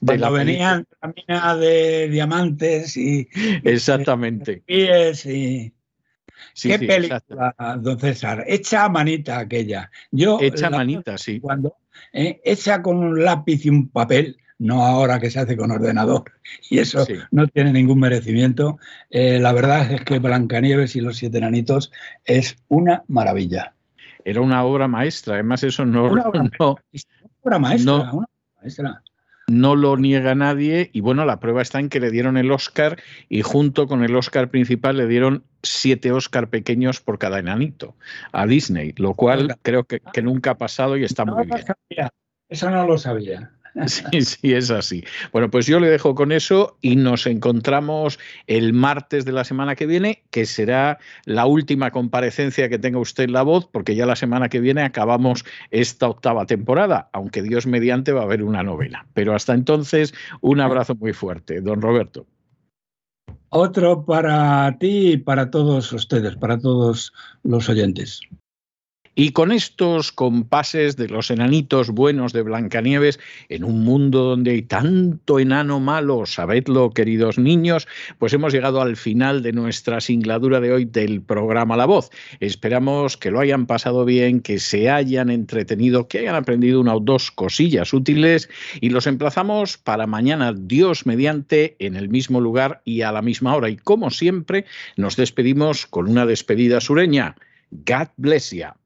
De 0.00 0.16
la 0.16 0.30
venían 0.30 0.86
camina 1.00 1.54
de 1.54 2.08
diamantes 2.08 2.96
y 2.96 3.28
exactamente 3.62 4.62
pies 4.64 5.26
qué 6.62 6.78
película 6.78 7.22
don 7.78 7.98
César 7.98 8.44
hecha 8.46 8.88
manita 8.88 9.38
aquella 9.38 9.90
yo 10.10 10.38
hecha 10.40 10.70
manita 10.70 11.18
sí 11.18 11.40
cuando 11.40 11.76
¿eh? 12.12 12.40
hecha 12.44 12.82
con 12.82 12.98
un 12.98 13.24
lápiz 13.24 13.64
y 13.64 13.70
un 13.70 13.88
papel, 13.88 14.38
no 14.58 14.84
ahora 14.84 15.20
que 15.20 15.30
se 15.30 15.40
hace 15.40 15.56
con 15.56 15.70
ordenador, 15.70 16.24
y 16.70 16.78
eso 16.78 17.06
no 17.30 17.46
tiene 17.48 17.72
ningún 17.72 18.00
merecimiento. 18.00 18.78
Eh, 19.10 19.38
la 19.38 19.52
verdad 19.52 19.90
es 19.92 20.02
que 20.02 20.18
Blancanieves 20.18 20.96
y 20.96 21.00
los 21.00 21.18
siete 21.18 21.38
enanitos 21.38 21.92
es 22.24 22.56
una 22.68 23.04
maravilla. 23.08 23.74
Era 24.24 24.40
una 24.40 24.64
obra 24.64 24.88
maestra, 24.88 25.34
además 25.34 25.62
eso 25.62 25.84
no... 25.84 26.10
Una 26.10 26.28
obra, 26.28 26.42
maestra, 26.42 27.14
una 27.42 27.58
maestra 27.58 28.02
no 28.02 28.26
lo 29.48 29.96
niega 29.96 30.34
nadie 30.34 30.90
y 30.92 31.00
bueno, 31.00 31.24
la 31.24 31.38
prueba 31.38 31.62
está 31.62 31.78
en 31.78 31.88
que 31.88 32.00
le 32.00 32.10
dieron 32.10 32.36
el 32.36 32.50
Oscar 32.50 33.00
y 33.28 33.42
junto 33.42 33.86
con 33.86 34.02
el 34.02 34.16
Oscar 34.16 34.48
principal 34.50 34.96
le 34.96 35.06
dieron 35.06 35.44
siete 35.62 36.10
Oscar 36.10 36.48
pequeños 36.48 37.00
por 37.00 37.18
cada 37.18 37.38
enanito 37.38 37.94
a 38.32 38.46
Disney, 38.46 38.92
lo 38.96 39.14
cual 39.14 39.56
creo 39.62 39.84
que, 39.84 40.00
nunca 40.22 40.52
ha 40.52 40.58
pasado 40.58 40.96
y 40.96 41.04
está 41.04 41.24
muy 41.24 41.46
bien. 41.46 42.08
Eso 42.48 42.70
no 42.70 42.86
lo 42.86 42.98
sabía. 42.98 43.55
Sí, 43.86 44.22
sí, 44.22 44.54
es 44.54 44.70
así. 44.70 45.04
Bueno, 45.32 45.50
pues 45.50 45.66
yo 45.66 45.80
le 45.80 45.88
dejo 45.88 46.14
con 46.14 46.32
eso 46.32 46.76
y 46.80 46.96
nos 46.96 47.26
encontramos 47.26 48.18
el 48.46 48.72
martes 48.72 49.24
de 49.24 49.32
la 49.32 49.44
semana 49.44 49.74
que 49.74 49.86
viene, 49.86 50.24
que 50.30 50.46
será 50.46 50.98
la 51.24 51.46
última 51.46 51.90
comparecencia 51.90 52.68
que 52.68 52.78
tenga 52.78 52.98
usted 52.98 53.24
en 53.24 53.32
la 53.32 53.42
voz, 53.42 53.66
porque 53.66 53.94
ya 53.94 54.06
la 54.06 54.16
semana 54.16 54.48
que 54.48 54.60
viene 54.60 54.82
acabamos 54.82 55.44
esta 55.70 56.08
octava 56.08 56.46
temporada, 56.46 57.10
aunque 57.12 57.42
Dios 57.42 57.66
mediante 57.66 58.12
va 58.12 58.22
a 58.22 58.24
haber 58.24 58.42
una 58.42 58.62
novela. 58.62 59.06
Pero 59.12 59.34
hasta 59.34 59.52
entonces, 59.52 60.14
un 60.40 60.60
abrazo 60.60 60.94
muy 60.94 61.12
fuerte, 61.12 61.60
don 61.60 61.82
Roberto. 61.82 62.26
Otro 63.50 64.04
para 64.04 64.76
ti 64.78 65.12
y 65.12 65.16
para 65.18 65.50
todos 65.50 65.92
ustedes, 65.92 66.36
para 66.36 66.58
todos 66.58 67.12
los 67.42 67.68
oyentes. 67.68 68.20
Y 69.18 69.30
con 69.30 69.50
estos 69.50 70.12
compases 70.12 70.98
de 70.98 71.08
los 71.08 71.30
enanitos 71.30 71.88
buenos 71.88 72.34
de 72.34 72.42
Blancanieves, 72.42 73.18
en 73.48 73.64
un 73.64 73.82
mundo 73.82 74.24
donde 74.24 74.50
hay 74.50 74.60
tanto 74.60 75.38
enano 75.38 75.80
malo, 75.80 76.26
sabedlo, 76.26 76.90
queridos 76.90 77.38
niños, 77.38 77.88
pues 78.18 78.34
hemos 78.34 78.52
llegado 78.52 78.82
al 78.82 78.94
final 78.94 79.42
de 79.42 79.54
nuestra 79.54 80.02
singladura 80.02 80.60
de 80.60 80.70
hoy 80.70 80.84
del 80.84 81.22
programa 81.22 81.78
La 81.78 81.86
Voz. 81.86 82.10
Esperamos 82.40 83.16
que 83.16 83.30
lo 83.30 83.40
hayan 83.40 83.64
pasado 83.64 84.04
bien, 84.04 84.42
que 84.42 84.58
se 84.58 84.90
hayan 84.90 85.30
entretenido, 85.30 86.08
que 86.08 86.18
hayan 86.18 86.34
aprendido 86.34 86.78
una 86.78 86.94
o 86.94 87.00
dos 87.00 87.30
cosillas 87.30 87.94
útiles 87.94 88.50
y 88.82 88.90
los 88.90 89.06
emplazamos 89.06 89.78
para 89.78 90.06
mañana, 90.06 90.52
Dios 90.54 91.06
mediante, 91.06 91.74
en 91.78 91.96
el 91.96 92.10
mismo 92.10 92.42
lugar 92.42 92.82
y 92.84 93.00
a 93.00 93.12
la 93.12 93.22
misma 93.22 93.56
hora. 93.56 93.70
Y 93.70 93.78
como 93.78 94.10
siempre, 94.10 94.66
nos 94.98 95.16
despedimos 95.16 95.86
con 95.86 96.06
una 96.06 96.26
despedida 96.26 96.82
sureña. 96.82 97.34
God 97.70 98.08
bless 98.18 98.50
you. 98.50 98.85